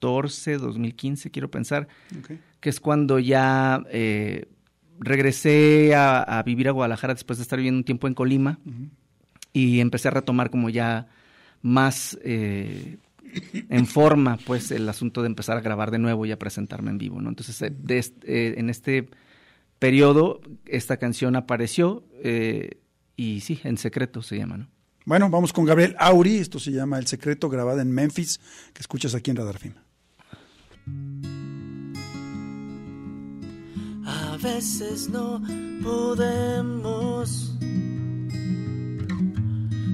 2014, 0.00 0.58
2015, 0.58 1.30
quiero 1.30 1.50
pensar, 1.50 1.88
que 2.60 2.68
es 2.68 2.80
cuando 2.80 3.18
ya 3.18 3.82
eh, 3.90 4.46
regresé 4.98 5.94
a, 5.94 6.22
a 6.22 6.42
vivir 6.42 6.68
a 6.68 6.72
Guadalajara 6.72 7.14
después 7.14 7.38
de 7.38 7.42
estar 7.42 7.58
viviendo 7.58 7.78
un 7.78 7.84
tiempo 7.84 8.06
en 8.06 8.14
Colima 8.14 8.58
y 9.52 9.80
empecé 9.80 10.08
a 10.08 10.12
retomar 10.12 10.50
como 10.50 10.70
ya 10.70 11.08
más 11.62 12.18
eh, 12.22 12.98
en 13.68 13.86
forma, 13.86 14.38
pues, 14.46 14.70
el 14.70 14.88
asunto 14.88 15.22
de 15.22 15.26
empezar 15.26 15.56
a 15.56 15.60
grabar 15.60 15.90
de 15.90 15.98
nuevo 15.98 16.24
y 16.26 16.32
a 16.32 16.38
presentarme 16.38 16.90
en 16.90 16.98
vivo, 16.98 17.20
¿no? 17.20 17.28
Entonces, 17.28 17.60
eh, 17.62 17.70
de 17.70 18.54
en 18.58 18.70
este 18.70 19.08
periodo, 19.78 20.40
esta 20.66 20.96
canción 20.96 21.36
apareció 21.36 22.04
y 23.16 23.40
sí, 23.40 23.60
en 23.64 23.78
secreto 23.78 24.22
se 24.22 24.38
llama, 24.38 24.58
¿no? 24.58 24.68
Bueno, 25.08 25.30
vamos 25.30 25.54
con 25.54 25.64
Gabriel 25.64 25.96
Auri. 25.98 26.36
Esto 26.36 26.58
se 26.58 26.70
llama 26.70 26.98
El 26.98 27.06
secreto, 27.06 27.48
grabada 27.48 27.80
en 27.80 27.90
Memphis, 27.90 28.40
que 28.74 28.82
escuchas 28.82 29.14
aquí 29.14 29.30
en 29.30 29.38
Radar 29.38 29.56
Film. 29.56 29.72
A 34.04 34.36
veces 34.36 35.08
no 35.08 35.42
podemos 35.82 37.54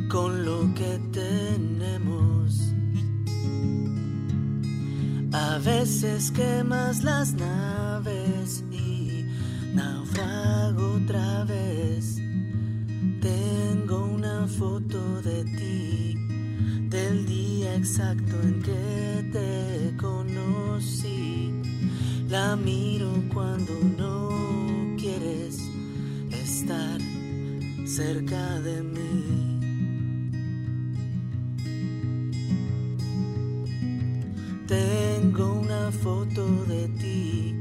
con 0.09 0.45
lo 0.45 0.73
que 0.75 1.01
tenemos. 1.13 2.73
A 5.33 5.59
veces 5.59 6.31
quemas 6.31 7.03
las 7.03 7.35
naves 7.35 8.63
y 8.71 9.25
naufrago 9.75 10.95
otra 11.03 11.45
vez. 11.45 12.21
Tengo 13.21 14.05
una 14.05 14.47
foto 14.47 15.23
de 15.23 15.45
ti 15.45 16.24
del 16.95 17.27
día 17.27 17.75
exacto 17.75 18.41
en 18.41 18.63
que 18.63 19.29
te 19.33 19.97
conocí. 19.97 21.51
La 22.29 22.55
miro 22.55 23.11
cuando 23.33 23.73
no 23.99 24.97
quieres 24.97 25.59
estar 26.31 27.01
cerca 27.85 28.61
de 28.61 28.77
mí. 28.95 29.61
Tengo 34.69 35.55
una 35.63 35.91
foto 35.91 36.47
de 36.67 36.87
ti 37.01 37.57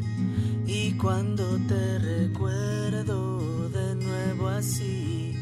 y 0.67 0.91
cuando 0.93 1.57
te 1.67 1.97
recuerdo 1.97 3.67
de 3.69 3.95
nuevo 3.95 4.47
así, 4.47 5.33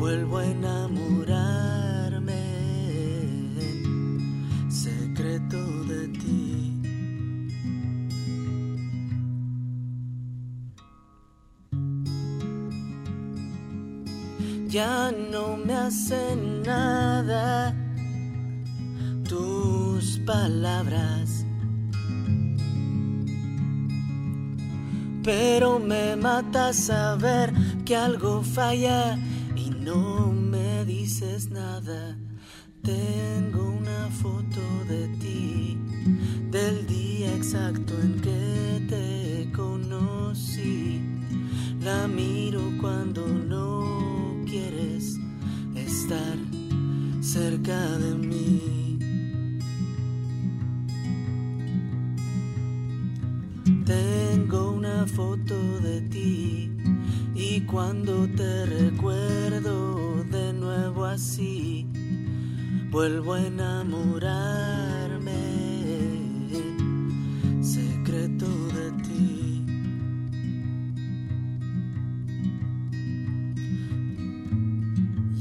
vuelvo 0.00 0.38
a 0.38 0.46
enamorarme 0.46 1.17
ya 14.68 15.10
no 15.10 15.56
me 15.56 15.72
hacen 15.72 16.62
nada 16.62 17.74
tus 19.26 20.18
palabras. 20.26 21.46
Pero 25.22 25.78
me 25.78 26.16
mata 26.16 26.72
saber 26.72 27.52
que 27.84 27.96
algo 27.96 28.42
falla 28.42 29.18
y 29.56 29.70
no 29.70 30.32
me 30.32 30.84
dices 30.84 31.50
nada. 31.50 32.16
Tengo 32.82 33.70
una 33.70 34.08
foto 34.22 34.60
de 34.86 35.08
ti, 35.18 35.78
del 36.50 36.86
día 36.86 37.34
exacto 37.34 37.94
en 38.02 38.20
que 38.20 38.86
te 38.88 39.52
conocí. 39.52 41.00
La 41.80 42.06
miro 42.06 42.62
cuando 42.80 43.26
no 43.26 43.97
cerca 47.20 47.98
de 47.98 48.14
mí. 48.14 48.98
Tengo 53.84 54.72
una 54.72 55.06
foto 55.06 55.54
de 55.80 56.00
ti 56.02 56.70
y 57.34 57.60
cuando 57.62 58.26
te 58.28 58.66
recuerdo 58.66 60.24
de 60.24 60.52
nuevo 60.52 61.04
así, 61.04 61.86
vuelvo 62.90 63.34
a 63.34 63.46
enamorarme. 63.46 65.32
Secreto 67.60 68.57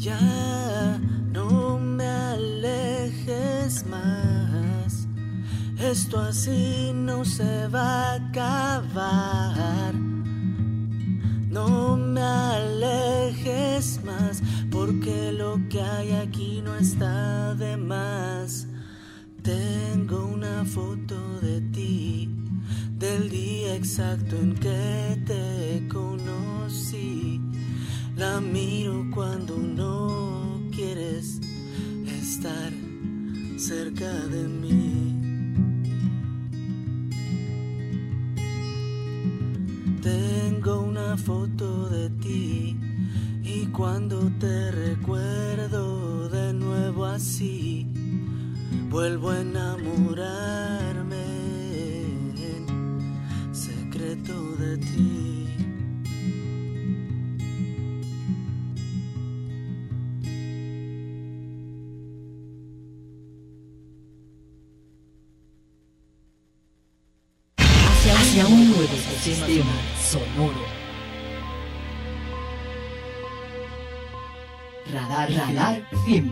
Ya 0.08 1.02
no 1.34 1.78
me 1.78 2.06
alejes 2.08 3.86
más. 3.88 5.06
Esto 5.78 6.22
así 6.22 6.94
no 6.94 7.26
se 7.26 7.68
va 7.68 8.12
a 8.12 8.16
acabar. 8.16 9.94
No 11.50 11.98
me 11.98 12.22
alejes 12.22 14.00
más, 14.06 14.42
porque 14.72 15.34
lo 15.34 15.60
que 15.68 15.82
hay 15.82 16.14
aquí 16.14 16.62
no 16.64 16.76
está 16.76 17.54
de 17.56 17.76
más. 17.76 18.66
Tengo 19.44 20.26
una 20.28 20.64
foto 20.64 21.42
de 21.42 21.60
ti, 21.74 22.30
del 22.98 23.30
día 23.30 23.76
exacto 23.76 24.38
en 24.38 24.56
que 24.56 25.22
te 25.26 25.86
conocí. 25.90 27.37
La 28.18 28.42
miro 28.42 29.06
cuando 29.14 29.56
no 29.60 30.60
quieres 30.76 31.40
estar 32.04 32.74
cerca 33.58 34.12
de 34.12 34.48
mí. 34.48 35.14
Tengo 40.02 40.82
una 40.82 41.16
foto 41.16 41.90
de 41.90 42.10
ti 42.10 42.76
y 43.44 43.68
cuando 43.68 44.32
te 44.40 44.72
recuerdo 44.72 46.28
de 46.30 46.54
nuevo 46.54 47.06
así, 47.06 47.86
vuelvo 48.90 49.30
a 49.30 49.42
enamorarme 49.42 51.24
en 52.34 53.54
secreto 53.54 54.34
de 54.58 54.78
ti. 54.80 55.27
Radar, 75.30 75.82
film. 76.06 76.32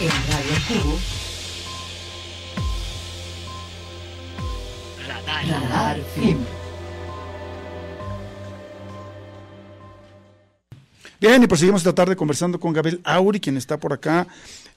En 0.00 0.10
Radio 0.28 0.56
Cubo. 0.68 0.98
Radar, 5.08 5.46
radar, 5.48 5.96
film. 6.14 6.63
Bien, 11.26 11.42
y 11.42 11.46
proseguimos 11.46 11.80
esta 11.80 11.94
tarde 11.94 12.16
conversando 12.16 12.60
con 12.60 12.74
Gabriel 12.74 13.00
Auri, 13.02 13.40
quien 13.40 13.56
está 13.56 13.78
por 13.80 13.94
acá 13.94 14.26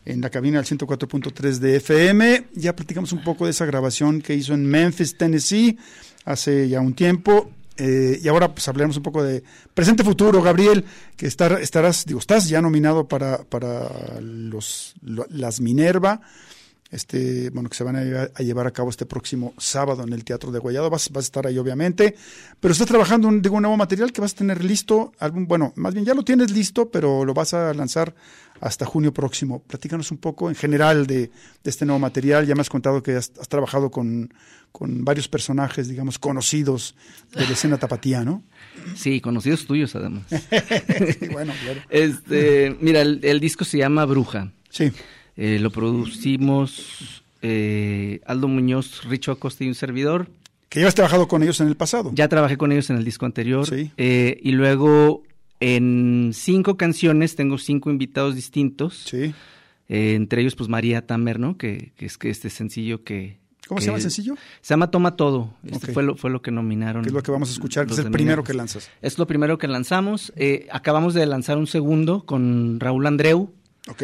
en 0.06 0.22
la 0.22 0.30
cabina 0.30 0.62
del 0.62 0.66
104.3 0.80 1.58
de 1.58 1.76
FM. 1.76 2.46
Ya 2.56 2.74
platicamos 2.74 3.12
un 3.12 3.22
poco 3.22 3.44
de 3.44 3.52
esa 3.52 3.66
grabación 3.66 4.22
que 4.22 4.34
hizo 4.34 4.54
en 4.54 4.66
Memphis, 4.66 5.18
Tennessee, 5.18 5.78
hace 6.24 6.70
ya 6.70 6.80
un 6.80 6.94
tiempo. 6.94 7.52
Eh, 7.76 8.22
y 8.24 8.30
ahora 8.30 8.54
pues 8.56 8.66
hablaremos 8.70 8.96
un 8.96 9.04
poco 9.04 9.22
de 9.24 9.44
presente 9.74 10.06
futuro, 10.06 10.42
Gabriel, 10.42 10.86
que 11.18 11.28
estar, 11.28 11.52
estarás, 11.62 12.06
digo, 12.06 12.22
estás 12.22 12.48
ya 12.48 12.62
nominado 12.62 13.10
para, 13.10 13.44
para 13.44 13.90
los, 14.22 14.94
lo- 15.02 15.28
las 15.30 15.60
Minerva, 15.60 16.22
este, 16.92 17.50
bueno, 17.50 17.70
que 17.70 17.76
se 17.76 17.84
van 17.84 17.96
a 17.96 18.04
llevar, 18.04 18.32
a 18.34 18.44
llevar 18.44 18.68
a 18.68 18.72
cabo 18.72 18.90
este 18.90 19.06
próximo 19.06 19.54
sábado 19.58 20.04
en 20.04 20.14
el 20.14 20.24
Teatro 20.24 20.52
de 20.52 20.60
Guayado. 20.60 20.90
Vas, 20.90 21.10
vas 21.12 21.26
a 21.26 21.28
estar 21.28 21.48
ahí, 21.48 21.58
obviamente, 21.58 22.16
pero 22.60 22.72
estás 22.72 22.88
trabajando 22.88 23.28
un, 23.28 23.42
digo, 23.42 23.56
un 23.56 23.64
nuevo 23.64 23.78
material 23.78 24.12
que 24.12 24.22
vas 24.22 24.34
a 24.34 24.38
tener 24.38 24.64
listo, 24.64 25.12
algún, 25.20 25.48
bueno, 25.48 25.74
más 25.76 25.94
bien 25.94 26.06
ya 26.06 26.14
lo 26.14 26.24
tienes 26.24 26.52
listo, 26.52 26.90
pero 26.90 27.26
lo 27.26 27.34
vas 27.34 27.54
a 27.54 27.74
lanzar 27.74 28.16
hasta 28.60 28.86
junio 28.86 29.14
próximo. 29.14 29.62
Platícanos 29.62 30.12
un 30.12 30.18
poco 30.18 30.50
en 30.50 30.56
general 30.56 31.06
de, 31.08 31.30
de 31.64 31.70
este 31.70 31.86
nuevo 31.86 32.00
material. 32.00 32.46
Ya 32.46 32.56
me 32.56 32.62
has 32.62 32.70
contado 32.70 33.04
que 33.04 33.16
has, 33.16 33.32
has 33.40 33.48
trabajado 33.48 33.92
con, 33.92 34.34
con 34.72 35.04
varios 35.04 35.28
personajes, 35.28 35.88
digamos, 35.88 36.20
conocidos 36.20 36.96
de 37.34 37.46
la 37.46 37.52
escena 37.52 37.78
tapatía, 37.78 38.24
¿no? 38.24 38.44
Sí, 38.96 39.22
conocidos 39.22 39.66
tuyos 39.66 39.96
además. 39.96 40.24
Bueno, 41.32 41.54
claro. 41.64 41.82
Este, 41.90 42.76
mira, 42.80 43.02
el, 43.02 43.20
el 43.24 43.40
disco 43.40 43.66
se 43.66 43.78
llama 43.78 44.06
Bruja. 44.06 44.52
Sí, 44.70 44.92
Eh, 45.38 45.60
lo 45.60 45.70
producimos 45.72 47.24
eh, 47.42 48.20
Aldo 48.26 48.48
Muñoz, 48.48 49.04
Richo 49.06 49.32
Acosta 49.32 49.64
y 49.64 49.68
un 49.68 49.76
servidor. 49.76 50.28
que 50.70 50.82
ya 50.82 50.88
has 50.88 50.96
trabajado 50.96 51.28
con 51.28 51.44
ellos 51.44 51.60
en 51.62 51.68
el 51.68 51.76
pasado. 51.76 52.12
Ya 52.14 52.28
trabajé 52.28 52.58
con 52.58 52.72
ellos 52.72 52.90
en 52.90 52.98
el 52.98 53.04
disco 53.06 53.26
anterior. 53.26 53.66
Sí. 53.68 53.92
Eh, 53.98 54.40
y 54.42 54.52
luego 54.52 55.24
en 55.60 56.32
cinco 56.34 56.76
canciones 56.78 57.36
tengo 57.36 57.58
cinco 57.58 57.90
invitados 57.90 58.36
distintos. 58.36 59.04
Sí. 59.06 59.34
Eh, 59.90 60.16
entre 60.16 60.42
ellos, 60.42 60.56
pues 60.56 60.70
María 60.70 61.06
Tamer, 61.06 61.40
¿no? 61.40 61.58
Que, 61.58 61.92
que 61.96 62.06
es 62.08 62.18
que 62.18 62.30
este 62.30 62.50
sencillo 62.50 63.04
que. 63.04 63.38
¿Cómo 63.68 63.82
se 63.82 63.88
llama 63.88 63.98
el 63.98 64.02
sencillo? 64.02 64.36
Se 64.62 64.74
llama 64.74 64.90
Toma 64.92 65.16
Todo. 65.18 65.54
Este 65.70 65.92
fue, 65.92 66.02
lo, 66.02 66.16
fue 66.16 66.30
lo 66.30 66.42
que 66.42 66.52
nominaron. 66.52 67.04
Que 67.04 67.10
es 67.10 67.14
lo 67.14 67.22
que 67.22 67.32
vamos 67.32 67.50
a 67.50 67.52
escuchar, 67.52 67.86
que 67.86 67.94
es 67.94 68.00
el 68.00 68.12
primero 68.12 68.42
que 68.44 68.54
lanzas. 68.54 68.90
Es 69.02 69.18
lo 69.18 69.28
primero 69.28 69.58
que 69.58 69.68
lanzamos. 69.68 70.32
Eh, 70.38 70.68
acabamos 70.72 71.14
de 71.14 71.26
lanzar 71.26 71.58
un 71.58 71.68
segundo 71.68 72.26
con 72.26 72.80
Raúl 72.80 73.06
Andreu. 73.06 73.52
Ok. 73.90 74.04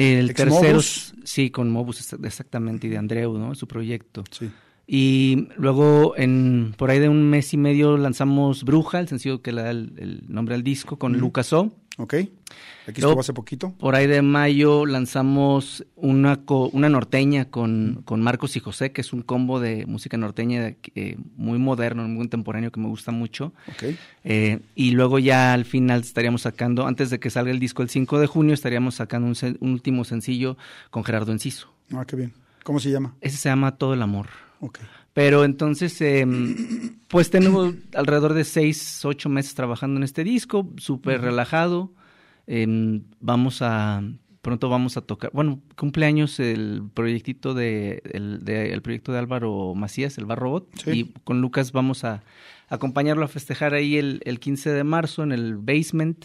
El 0.00 0.34
tercero, 0.34 0.80
sí, 1.24 1.50
con 1.50 1.70
Mobus 1.70 2.00
ex- 2.00 2.24
exactamente, 2.24 2.86
y 2.86 2.90
de 2.90 2.98
Andreu, 2.98 3.36
¿no? 3.38 3.54
Su 3.54 3.66
proyecto. 3.66 4.24
Sí. 4.30 4.48
Y 4.86 5.48
luego, 5.56 6.14
en 6.16 6.72
por 6.78 6.90
ahí 6.90 6.98
de 6.98 7.08
un 7.08 7.28
mes 7.28 7.52
y 7.52 7.56
medio, 7.58 7.96
lanzamos 7.98 8.64
Bruja, 8.64 9.00
el 9.00 9.08
sencillo 9.08 9.42
que 9.42 9.52
le 9.52 9.62
da 9.62 9.70
el, 9.70 9.92
el 9.98 10.22
nombre 10.28 10.54
al 10.54 10.62
disco, 10.62 10.98
con 10.98 11.18
Lucas 11.18 11.52
O. 11.52 11.72
Ok. 12.00 12.14
Aquí 12.14 13.00
Luego- 13.00 13.10
estuvo 13.10 13.20
hace 13.20 13.32
poquito. 13.34 13.74
Por 13.78 13.94
ahí 13.96 14.06
de 14.06 14.22
mayo 14.22 14.86
lanzamos 14.86 15.84
una, 15.96 16.36
co- 16.44 16.70
una 16.72 16.88
norteña 16.88 17.46
con, 17.50 18.02
con 18.04 18.22
Marcos 18.22 18.56
y 18.56 18.60
José, 18.60 18.92
que 18.92 19.00
es 19.00 19.12
un 19.12 19.22
combo 19.22 19.58
de 19.60 19.84
música 19.84 20.16
norteña 20.16 20.74
eh, 20.94 21.16
muy 21.36 21.58
moderno, 21.58 22.06
muy 22.08 22.18
contemporáneo, 22.18 22.70
que 22.72 22.80
me 22.80 22.86
gusta 22.88 23.10
mucho. 23.12 23.52
Ok. 23.68 23.94
Eh, 24.24 24.60
y 24.76 24.92
luego 24.92 25.18
ya 25.18 25.52
al 25.52 25.64
final 25.64 26.00
estaríamos 26.00 26.42
sacando, 26.42 26.86
antes 26.86 27.10
de 27.10 27.18
que 27.18 27.30
salga 27.30 27.50
el 27.50 27.58
disco 27.58 27.82
el 27.82 27.90
5 27.90 28.18
de 28.20 28.26
junio, 28.28 28.54
estaríamos 28.54 28.94
sacando 28.94 29.26
un, 29.28 29.56
un 29.60 29.72
último 29.72 30.04
sencillo 30.04 30.56
con 30.90 31.04
Gerardo 31.04 31.32
Enciso. 31.32 31.72
Ah, 31.92 32.04
qué 32.06 32.16
bien. 32.16 32.32
¿Cómo 32.62 32.78
se 32.80 32.90
llama? 32.90 33.14
Ese 33.20 33.36
se 33.38 33.48
llama 33.48 33.76
Todo 33.76 33.94
el 33.94 34.02
Amor. 34.02 34.28
Ok. 34.60 34.78
Pero 35.20 35.44
entonces, 35.44 36.00
eh, 36.00 36.24
pues 37.08 37.30
tengo 37.30 37.72
alrededor 37.94 38.34
de 38.34 38.44
seis, 38.44 39.04
ocho 39.04 39.28
meses 39.28 39.54
trabajando 39.54 39.96
en 39.98 40.04
este 40.04 40.22
disco, 40.22 40.70
súper 40.76 41.20
relajado. 41.20 41.92
Eh, 42.46 43.00
vamos 43.20 43.60
a, 43.60 44.02
pronto 44.42 44.68
vamos 44.68 44.96
a 44.96 45.00
tocar, 45.02 45.30
bueno, 45.34 45.60
cumpleaños 45.76 46.38
el 46.40 46.82
proyectito 46.94 47.52
de, 47.52 48.00
el, 48.12 48.44
de- 48.44 48.72
el 48.72 48.80
proyecto 48.80 49.12
de 49.12 49.18
Álvaro 49.18 49.74
Macías, 49.74 50.18
el 50.18 50.24
Bar 50.26 50.38
Robot, 50.38 50.68
Sí. 50.84 50.90
y 50.92 51.04
con 51.24 51.40
Lucas 51.40 51.72
vamos 51.72 52.04
a 52.04 52.22
acompañarlo 52.68 53.24
a 53.24 53.28
festejar 53.28 53.74
ahí 53.74 53.96
el, 53.96 54.20
el 54.24 54.38
15 54.40 54.70
de 54.70 54.84
marzo 54.84 55.22
en 55.24 55.32
el 55.32 55.56
Basement. 55.56 56.24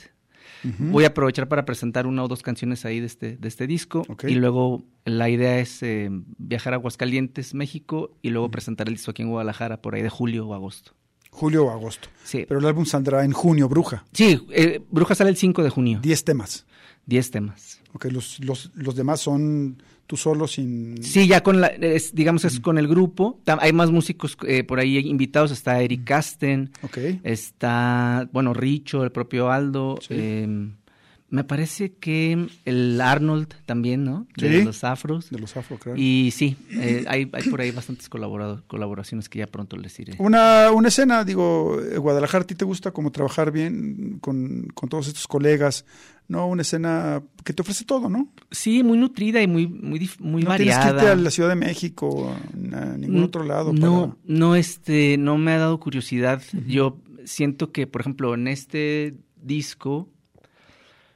Voy 0.79 1.03
a 1.03 1.07
aprovechar 1.07 1.47
para 1.47 1.65
presentar 1.65 2.07
una 2.07 2.23
o 2.23 2.27
dos 2.27 2.41
canciones 2.41 2.85
ahí 2.85 2.99
de 2.99 3.05
este, 3.07 3.37
de 3.37 3.47
este 3.47 3.67
disco. 3.67 4.03
Y 4.27 4.35
luego 4.35 4.83
la 5.05 5.29
idea 5.29 5.59
es 5.59 5.83
eh, 5.83 6.09
viajar 6.37 6.73
a 6.73 6.77
Aguascalientes, 6.77 7.53
México, 7.53 8.11
y 8.21 8.29
luego 8.29 8.49
presentar 8.49 8.87
el 8.87 8.93
disco 8.95 9.11
aquí 9.11 9.21
en 9.23 9.29
Guadalajara 9.29 9.81
por 9.81 9.95
ahí 9.95 10.01
de 10.01 10.09
julio 10.09 10.47
o 10.47 10.53
agosto. 10.53 10.93
Julio 11.31 11.65
o 11.65 11.69
agosto. 11.71 12.09
Sí, 12.23 12.45
Pero 12.47 12.59
el 12.59 12.65
álbum 12.65 12.85
saldrá 12.85 13.25
en 13.25 13.31
junio, 13.31 13.67
Bruja. 13.67 14.05
sí 14.13 14.39
eh, 14.51 14.81
Bruja 14.91 15.15
sale 15.15 15.31
el 15.31 15.37
5 15.37 15.63
de 15.63 15.69
junio. 15.69 15.99
Diez 16.01 16.23
temas. 16.23 16.65
10 17.07 17.31
temas. 17.31 17.81
Ok, 17.93 18.05
los, 18.05 18.39
los, 18.39 18.71
los 18.75 18.95
demás 18.95 19.19
son 19.19 19.81
tú 20.07 20.17
solo 20.17 20.47
sin... 20.47 21.01
Sí, 21.03 21.27
ya 21.27 21.41
con 21.41 21.61
la, 21.61 21.67
es, 21.67 22.13
digamos, 22.13 22.45
es 22.45 22.59
con 22.59 22.77
el 22.77 22.87
grupo. 22.87 23.39
Hay 23.59 23.73
más 23.73 23.91
músicos 23.91 24.37
eh, 24.47 24.63
por 24.63 24.79
ahí 24.79 24.97
invitados. 24.97 25.51
Está 25.51 25.81
Eric 25.81 26.03
Casten, 26.03 26.71
Ok. 26.81 26.97
está, 27.23 28.29
bueno, 28.31 28.53
Richo, 28.53 29.03
el 29.03 29.11
propio 29.11 29.51
Aldo. 29.51 29.97
Sí. 30.01 30.07
eh, 30.17 30.67
Me 31.33 31.43
parece 31.43 31.93
que 31.93 32.47
el 32.63 33.01
Arnold 33.01 33.55
también, 33.65 34.03
¿no? 34.03 34.27
De 34.37 34.59
Sí. 34.59 34.63
los 34.65 34.83
afros. 34.83 35.31
De 35.31 35.39
los 35.39 35.57
afro, 35.57 35.79
claro. 35.79 35.97
Y 35.99 36.29
sí, 36.29 36.55
eh, 36.69 37.05
hay, 37.07 37.27
hay 37.33 37.49
por 37.49 37.59
ahí 37.59 37.71
bastantes 37.71 38.07
colaboraciones 38.07 39.29
que 39.29 39.39
ya 39.39 39.47
pronto 39.47 39.75
les 39.75 39.97
diré. 39.97 40.13
Una, 40.19 40.69
una 40.71 40.89
escena, 40.89 41.23
digo, 41.23 41.79
eh, 41.81 41.97
Guadalajara, 41.97 42.43
¿a 42.43 42.45
ti 42.47 42.53
te 42.53 42.65
gusta 42.65 42.91
como 42.91 43.11
trabajar 43.11 43.51
bien 43.51 44.19
con, 44.21 44.67
con 44.75 44.89
todos 44.89 45.07
estos 45.07 45.25
colegas? 45.27 45.85
¿No? 46.27 46.47
Una 46.47 46.61
escena 46.61 47.21
que 47.43 47.51
te 47.51 47.63
ofrece 47.63 47.83
todo, 47.83 48.09
¿no? 48.09 48.31
Sí, 48.51 48.83
muy 48.83 48.97
nutrida 48.99 49.41
y 49.41 49.47
muy, 49.47 49.65
muy, 49.67 49.99
dif- 49.99 50.19
muy 50.19 50.43
no 50.43 50.51
que 50.51 50.57
variada. 50.57 50.89
irte 50.91 51.07
a 51.09 51.15
la 51.15 51.31
Ciudad 51.31 51.49
de 51.49 51.55
México, 51.55 52.33
a 52.73 52.95
ningún 52.97 53.21
Mm, 53.21 53.25
otro 53.25 53.43
lado. 53.43 53.73
No, 53.73 54.01
para- 54.11 54.17
no, 54.23 54.55
este, 54.55 55.17
no 55.17 55.39
me 55.39 55.51
ha 55.53 55.57
dado 55.57 55.79
curiosidad. 55.79 56.43
Yo 56.67 56.99
siento 57.25 57.71
que, 57.71 57.87
por 57.87 58.01
ejemplo, 58.01 58.35
en 58.35 58.47
este 58.47 59.15
disco, 59.41 60.09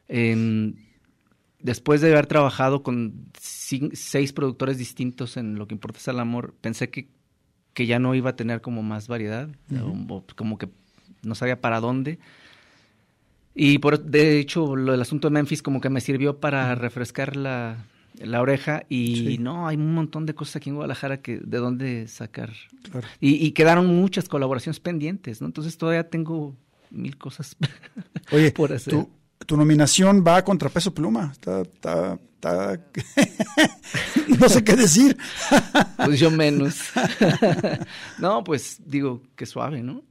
em, 0.10 0.74
después 1.60 2.02
de 2.02 2.12
haber 2.12 2.28
trabajado 2.28 2.84
con 2.84 3.26
seis 3.40 4.34
productores 4.34 4.78
distintos 4.78 5.38
en 5.38 5.56
Lo 5.56 5.68
que 5.68 5.74
importa 5.76 6.00
es 6.00 6.08
el 6.08 6.20
amor, 6.20 6.54
pensé 6.62 6.90
que, 6.90 7.08
que 7.74 7.86
ya 7.86 8.00
no 8.00 8.16
iba 8.16 8.32
a 8.32 8.36
tener 8.36 8.62
como 8.62 8.84
más 8.84 9.08
variedad, 9.08 9.50
o- 9.74 10.14
o 10.16 10.26
como 10.36 10.58
que 10.58 10.70
no 11.24 11.36
sabía 11.36 11.60
para 11.62 11.80
dónde. 11.80 12.20
Y 13.54 13.80
por, 13.80 14.00
de 14.04 14.40
hecho, 14.40 14.76
lo 14.76 14.92
del 14.92 15.02
asunto 15.02 15.28
de 15.30 15.34
Memphis 15.34 15.62
como 15.64 15.82
que 15.82 15.90
me 15.90 16.00
sirvió 16.00 16.40
para 16.40 16.76
refrescar 16.76 17.36
la, 17.36 17.86
la 18.20 18.40
oreja 18.42 18.84
y 18.88 19.16
Sí. 19.16 19.38
no, 19.40 19.68
hay 19.68 19.78
un 19.78 19.94
montón 19.96 20.28
de 20.28 20.36
cosas 20.36 20.58
aquí 20.58 20.70
en 20.70 20.76
Guadalajara 20.76 21.22
que 21.22 21.40
de 21.40 21.58
dónde 21.58 22.08
sacar. 22.08 22.54
Claro. 22.92 23.08
Y, 23.20 23.44
y 23.44 23.52
quedaron 23.54 23.88
muchas 23.88 24.30
colaboraciones 24.30 24.80
pendientes, 24.80 25.42
¿no? 25.42 25.48
Entonces 25.48 25.76
todavía 25.78 26.08
tengo 26.08 26.56
mil 26.92 27.18
cosas 27.18 27.58
Oye, 28.32 28.52
por 28.52 28.72
hacer. 28.74 28.94
Tu 29.48 29.58
nominación 29.58 30.24
va 30.28 30.38
a 30.38 30.44
contrapeso 30.44 30.94
pluma. 30.94 31.32
Está, 31.32 31.62
está, 31.62 32.20
está... 32.36 32.80
no 34.40 34.50
sé 34.50 34.64
qué 34.64 34.76
decir. 34.76 35.18
Pues 35.96 36.20
yo 36.20 36.30
menos. 36.30 36.76
no, 38.20 38.44
pues 38.44 38.82
digo, 38.86 39.24
que 39.36 39.48
suave, 39.48 39.82
¿no? 39.82 40.04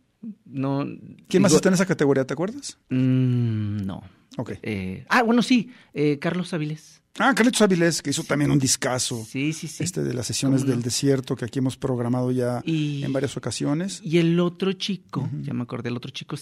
No. 0.47 0.84
¿Quién 1.28 1.43
más 1.43 1.53
está 1.53 1.68
en 1.68 1.74
esa 1.74 1.87
categoría? 1.87 2.26
¿Te 2.26 2.32
acuerdas? 2.32 2.78
mm, 2.89 3.84
no. 3.87 4.03
Ok. 4.37 4.53
Eh, 4.62 5.05
ah, 5.09 5.22
bueno, 5.22 5.43
sí, 5.43 5.70
eh, 5.95 6.18
Carlos 6.18 6.53
Avilés. 6.55 7.03
Ah, 7.18 7.32
Carlitos 7.34 7.62
Avilés, 7.62 8.03
que 8.03 8.11
hizo 8.11 8.24
también 8.24 8.51
un 8.51 8.59
discazo. 8.59 9.24
Sí, 9.24 9.55
sí, 9.55 9.68
sí. 9.68 9.82
Este 9.82 10.03
de 10.03 10.12
las 10.12 10.26
sesiones 10.26 10.66
del 10.66 10.82
desierto 10.82 11.34
que 11.34 11.47
aquí 11.47 11.61
hemos 11.61 11.78
programado 11.78 12.30
ya 12.30 12.61
Y- 12.66 13.03
en 13.05 13.11
varias 13.14 13.39
ocasiones. 13.39 14.03
Y 14.05 14.18
el 14.18 14.39
otro 14.39 14.74
chico, 14.74 15.26
ya 15.41 15.55
me 15.55 15.62
acordé, 15.62 15.89
el 15.89 15.97
otro 15.97 16.11
chico, 16.11 16.37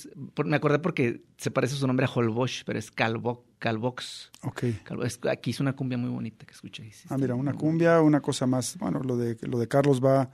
me 0.45 0.57
acordé 0.57 0.80
porque 0.80 1.22
se 1.36 1.53
parece 1.53 1.76
su 1.76 1.86
nombre 1.86 2.07
a 2.07 2.11
Holbox, 2.12 2.64
pero 2.66 2.80
es 2.80 2.90
Calvo, 2.90 3.45
Calvox. 3.61 4.32
Ok. 4.42 4.64
Calvo- 4.82 5.05
es- 5.05 5.20
aquí 5.30 5.51
hizo 5.51 5.62
una 5.62 5.74
cumbia 5.76 5.97
muy 5.97 6.11
bonita 6.11 6.45
que 6.45 6.55
escuché. 6.55 6.90
sí, 6.90 7.07
Ah, 7.09 7.18
mira, 7.18 7.36
una 7.36 7.53
cumbia, 7.55 8.01
una 8.01 8.20
cosa 8.20 8.45
más. 8.49 8.76
Bueno, 8.78 8.99
lo 9.05 9.16
de 9.16 9.36
lo 9.42 9.61
de 9.61 9.68
Carlos 9.68 10.03
va 10.05 10.28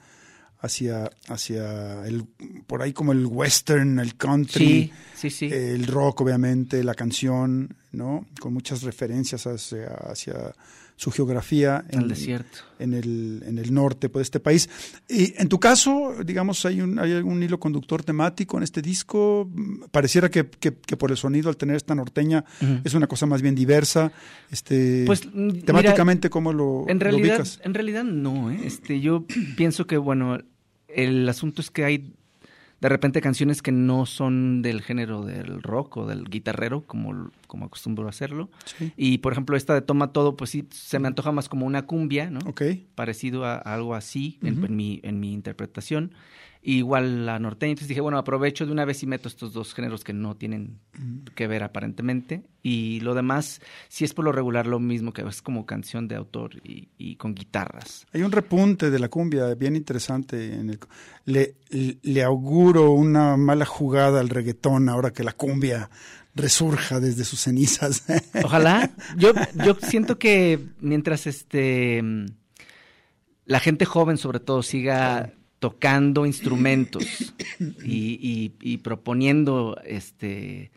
hacia 0.61 1.11
hacia 1.29 2.07
el 2.07 2.25
por 2.67 2.83
ahí 2.83 2.93
como 2.93 3.13
el 3.13 3.27
western, 3.27 3.99
el 3.99 4.17
country, 4.17 4.93
Sí, 5.15 5.31
sí, 5.31 5.31
sí. 5.31 5.47
el 5.47 5.87
rock, 5.87 6.21
obviamente, 6.21 6.85
la 6.85 6.95
canción, 6.95 7.75
¿no? 7.93 8.27
Con 8.41 8.53
muchas 8.53 8.83
referencias 8.83 9.47
hacia, 9.47 9.89
hacia 9.89 10.53
su 10.97 11.11
geografía 11.11 11.83
Al 11.95 12.09
desierto. 12.11 12.59
en 12.79 12.93
el, 12.93 13.43
en 13.47 13.57
el 13.57 13.73
norte 13.73 14.11
pues, 14.11 14.21
de 14.21 14.25
este 14.25 14.41
país. 14.41 14.69
Y 15.09 15.33
en 15.41 15.49
tu 15.49 15.59
caso, 15.59 16.13
digamos, 16.27 16.67
hay, 16.67 16.83
un, 16.83 16.99
hay 16.99 17.13
algún 17.15 17.43
hilo 17.43 17.59
conductor 17.59 18.03
temático 18.05 18.59
en 18.59 18.65
este 18.65 18.83
disco. 18.83 19.49
Pareciera 19.93 20.31
que, 20.31 20.47
que- 20.51 20.75
que 20.75 20.97
por 20.99 21.11
el 21.11 21.17
sonido, 21.17 21.49
al 21.49 21.57
tener 21.57 21.77
esta 21.77 21.95
norteña, 21.95 22.45
es 22.85 22.93
una 22.93 23.07
cosa 23.07 23.25
más 23.25 23.41
bien 23.41 23.55
diversa. 23.55 24.13
Este, 24.51 25.05
Pues, 25.07 25.25
mm, 25.25 25.47
mira, 25.53 25.65
temáticamente, 25.65 26.29
¿cómo 26.29 26.53
lo, 26.53 26.85
En 26.87 26.99
lo 26.99 27.05
realidad, 27.05 27.37
ubicas? 27.37 27.61
en 27.65 27.73
realidad 27.73 28.05
no, 28.05 28.51
¿eh? 28.51 28.61
Este, 28.65 29.01
yo 29.01 29.25
pienso 29.57 29.87
que, 29.87 29.97
bueno, 29.97 30.39
el 30.95 31.29
asunto 31.29 31.61
es 31.61 31.71
que 31.71 31.85
hay 31.85 32.13
de 32.81 32.89
repente 32.89 33.21
canciones 33.21 33.61
que 33.61 33.73
no 33.73 34.07
son 34.07 34.63
del 34.63 34.81
género 34.81 35.23
del 35.23 35.63
rock 35.63 35.99
o 35.99 36.07
del 36.07 36.25
guitarrero, 36.25 36.83
como, 36.87 37.31
como 37.47 37.67
acostumbro 37.67 38.07
a 38.07 38.09
hacerlo. 38.09 38.49
Sí. 38.65 38.93
Y, 38.97 39.19
por 39.19 39.33
ejemplo, 39.33 39.57
esta 39.57 39.75
de 39.75 39.83
Toma 39.83 40.13
Todo, 40.13 40.37
pues 40.37 40.51
sí, 40.51 40.67
se 40.71 40.99
me 40.99 41.07
antoja 41.07 41.31
más 41.31 41.49
como 41.49 41.67
una 41.67 41.85
cumbia, 41.87 42.31
¿no? 42.31 42.41
Ok. 42.47 42.63
Parecido 42.95 43.45
a, 43.45 43.57
a 43.57 43.75
algo 43.75 43.95
así 43.95 44.39
en, 44.43 44.75
mi, 44.75 45.01
en 45.03 45.21
mi 45.21 45.33
interpretación. 45.33 46.13
Igual 46.63 47.25
la 47.25 47.39
norteña. 47.39 47.71
Entonces 47.71 47.89
dije, 47.89 48.03
bueno, 48.03 48.19
aprovecho 48.19 48.67
de 48.67 48.73
una 48.73 48.85
vez 48.85 49.03
y 49.03 49.07
meto 49.07 49.29
estos 49.29 49.55
dos 49.55 49.73
géneros 49.73 50.05
que 50.05 50.13
no 50.13 50.37
tienen 50.37 50.79
que 51.35 51.47
ver 51.47 51.63
aparentemente. 51.63 52.43
Y 52.63 53.01
lo 53.01 53.15
demás, 53.15 53.63
sí 53.89 54.05
es 54.05 54.13
por 54.13 54.27
lo 54.27 54.33
regular 54.33 54.67
lo 54.67 54.79
mismo, 54.79 55.15
que 55.15 55.23
es 55.23 55.41
como 55.41 55.65
canción 55.65 56.07
de 56.07 56.17
autor 56.17 56.57
y, 56.63 56.89
y 56.99 57.17
con 57.17 57.35
guitarras. 57.35 58.07
Hay 58.13 58.23
un 58.23 58.31
repunte 58.31 58.91
de 58.91 58.99
la 58.99 59.09
cumbia 59.09 59.55
bien 59.55 59.75
interesante. 59.75 60.55
En 60.55 60.69
el, 60.69 60.79
le, 61.25 61.57
le 62.03 62.23
auguro 62.23 62.91
una 62.91 63.39
mala 63.39 63.65
jugada 63.65 64.21
al 64.21 64.29
reggaetón 64.29 64.91
ahora 64.91 65.13
que 65.13 65.25
la 65.25 65.33
cumbia 65.33 65.89
resurja 66.35 67.01
desde 67.01 67.25
sus 67.25 67.41
cenizas. 67.41 68.05
Ojalá. 68.45 68.91
Yo, 69.17 69.33
yo 69.65 69.77
siento 69.81 70.19
que 70.19 70.61
mientras 70.81 71.27
este 71.27 72.03
la 73.47 73.61
gente 73.61 73.85
joven 73.85 74.17
sobre 74.17 74.39
todo 74.39 74.63
siga 74.63 75.33
tocando 75.61 76.27
instrumentos 76.27 77.33
y, 77.85 78.19
y- 78.21 78.53
y 78.61 78.79
proponiendo 78.79 79.77
este 79.85 80.73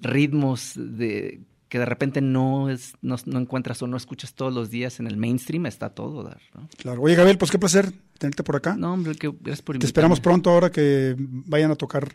ritmos 0.00 0.72
de 0.76 1.40
que 1.68 1.78
de 1.78 1.84
repente 1.84 2.20
no 2.22 2.70
es 2.70 2.94
no, 3.02 3.16
no 3.26 3.38
encuentras 3.38 3.82
o 3.82 3.86
no 3.86 3.96
escuchas 3.98 4.32
todos 4.34 4.54
los 4.54 4.70
días 4.70 5.00
en 5.00 5.06
el 5.06 5.16
mainstream 5.18 5.66
está 5.66 5.90
todo 5.90 6.22
dar 6.22 6.40
¿no? 6.54 6.66
claro. 6.78 7.02
Oye, 7.02 7.14
Gabriel, 7.14 7.36
pues 7.36 7.50
qué 7.50 7.58
placer 7.58 7.92
tenerte 8.18 8.42
por 8.42 8.56
acá. 8.56 8.74
no 8.76 8.94
hombre 8.94 9.14
que 9.14 9.28
gracias 9.28 9.60
por 9.62 9.74
Te 9.74 9.76
invitarme. 9.76 9.88
esperamos 9.88 10.20
pronto 10.20 10.50
ahora 10.50 10.70
que 10.72 11.14
vayan 11.18 11.70
a 11.70 11.76
tocar 11.76 12.08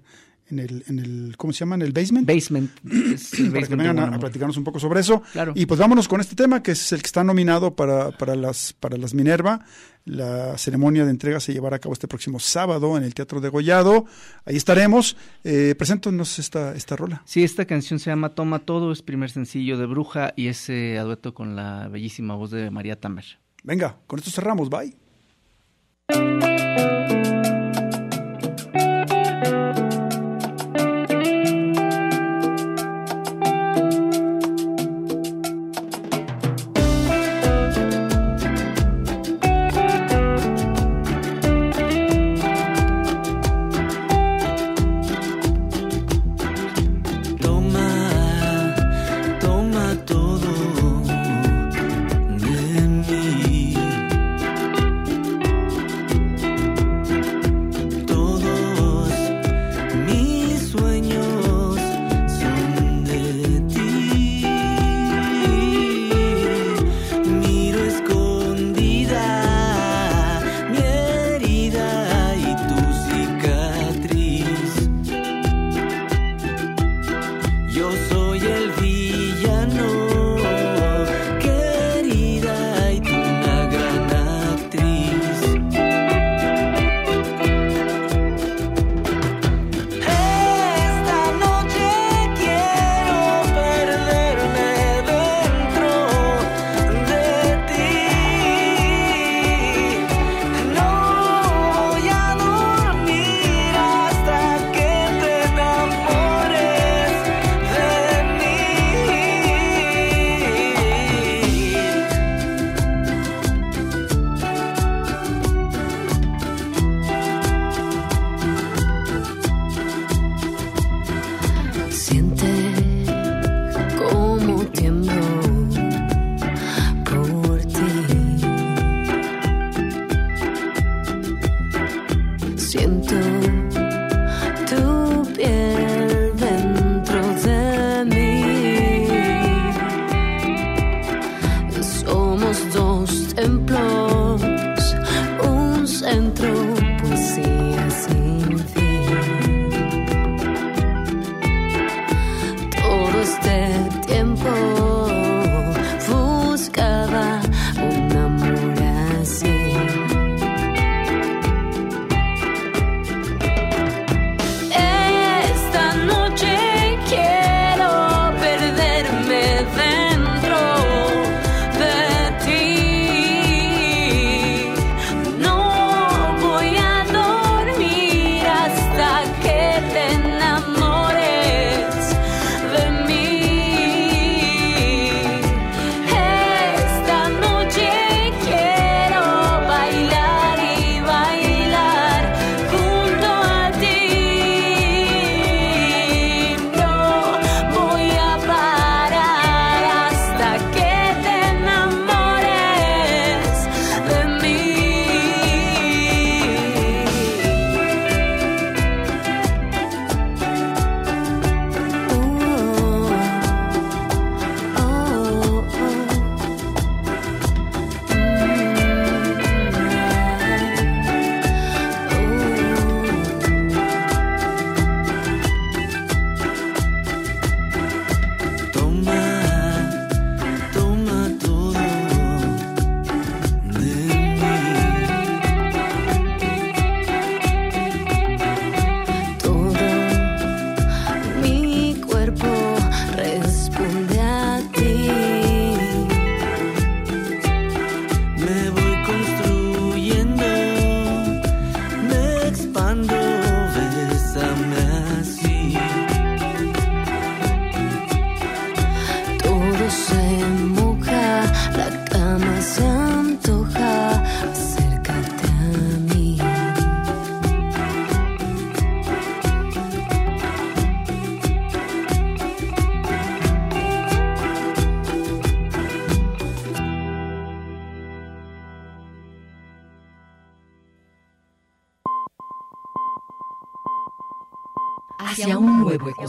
en 0.54 0.60
el, 0.60 0.84
en 0.88 1.00
el 1.00 1.38
¿cómo 1.38 1.52
se 1.52 1.60
llama? 1.60 1.76
En 1.76 1.82
el 1.82 1.92
basement. 1.92 2.28
basement 2.28 2.72
el 2.86 2.92
para 2.92 3.02
que 3.02 3.50
basement 3.50 3.82
vengan 3.82 4.14
a, 4.14 4.20
platicarnos 4.20 4.58
un 4.58 4.64
poco 4.64 4.80
sobre 4.80 5.02
eso. 5.02 5.22
Claro. 5.34 5.54
Y 5.56 5.66
pues 5.66 5.80
vámonos 5.80 6.08
con 6.08 6.22
este 6.22 6.36
tema, 6.36 6.64
que 6.64 6.72
es 6.72 6.92
el 6.92 7.02
que 7.02 7.08
está 7.08 7.24
nominado 7.24 7.76
para, 7.76 8.12
para, 8.12 8.36
las, 8.36 8.74
para 8.74 8.98
las 8.98 9.14
Minerva. 9.14 9.66
La 10.06 10.58
ceremonia 10.58 11.06
de 11.06 11.12
entrega 11.12 11.40
se 11.40 11.54
llevará 11.54 11.78
a 11.78 11.80
cabo 11.80 11.94
este 11.94 12.10
próximo 12.10 12.40
sábado 12.40 12.98
en 12.98 13.04
el 13.04 13.14
Teatro 13.14 13.40
de 13.40 13.50
Gollado. 13.50 14.06
Ahí 14.46 14.58
estaremos. 14.58 15.16
Eh, 15.44 15.76
preséntanos 15.78 16.40
esta, 16.40 16.76
esta 16.76 16.96
rola. 16.96 17.22
Sí, 17.26 17.44
esta 17.44 17.66
canción 17.66 18.00
se 18.00 18.10
llama 18.10 18.30
Toma 18.30 18.60
Todo, 18.60 18.92
es 18.92 19.02
primer 19.02 19.30
sencillo 19.30 19.78
de 19.78 19.86
Bruja 19.86 20.34
y 20.36 20.48
es 20.48 20.70
eh, 20.70 20.98
a 21.00 21.04
dueto 21.04 21.34
con 21.34 21.56
la 21.56 21.88
bellísima 21.88 22.36
voz 22.36 22.52
de 22.52 22.70
María 22.70 23.00
Tamer. 23.00 23.26
Venga, 23.64 23.98
con 24.08 24.20
esto 24.20 24.30
cerramos. 24.30 24.70
Bye. 24.70 24.98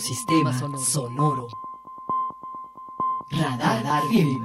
Ecosistema 0.04 0.52
sonoro. 0.76 1.48
Radar 3.30 4.02
Film. 4.10 4.43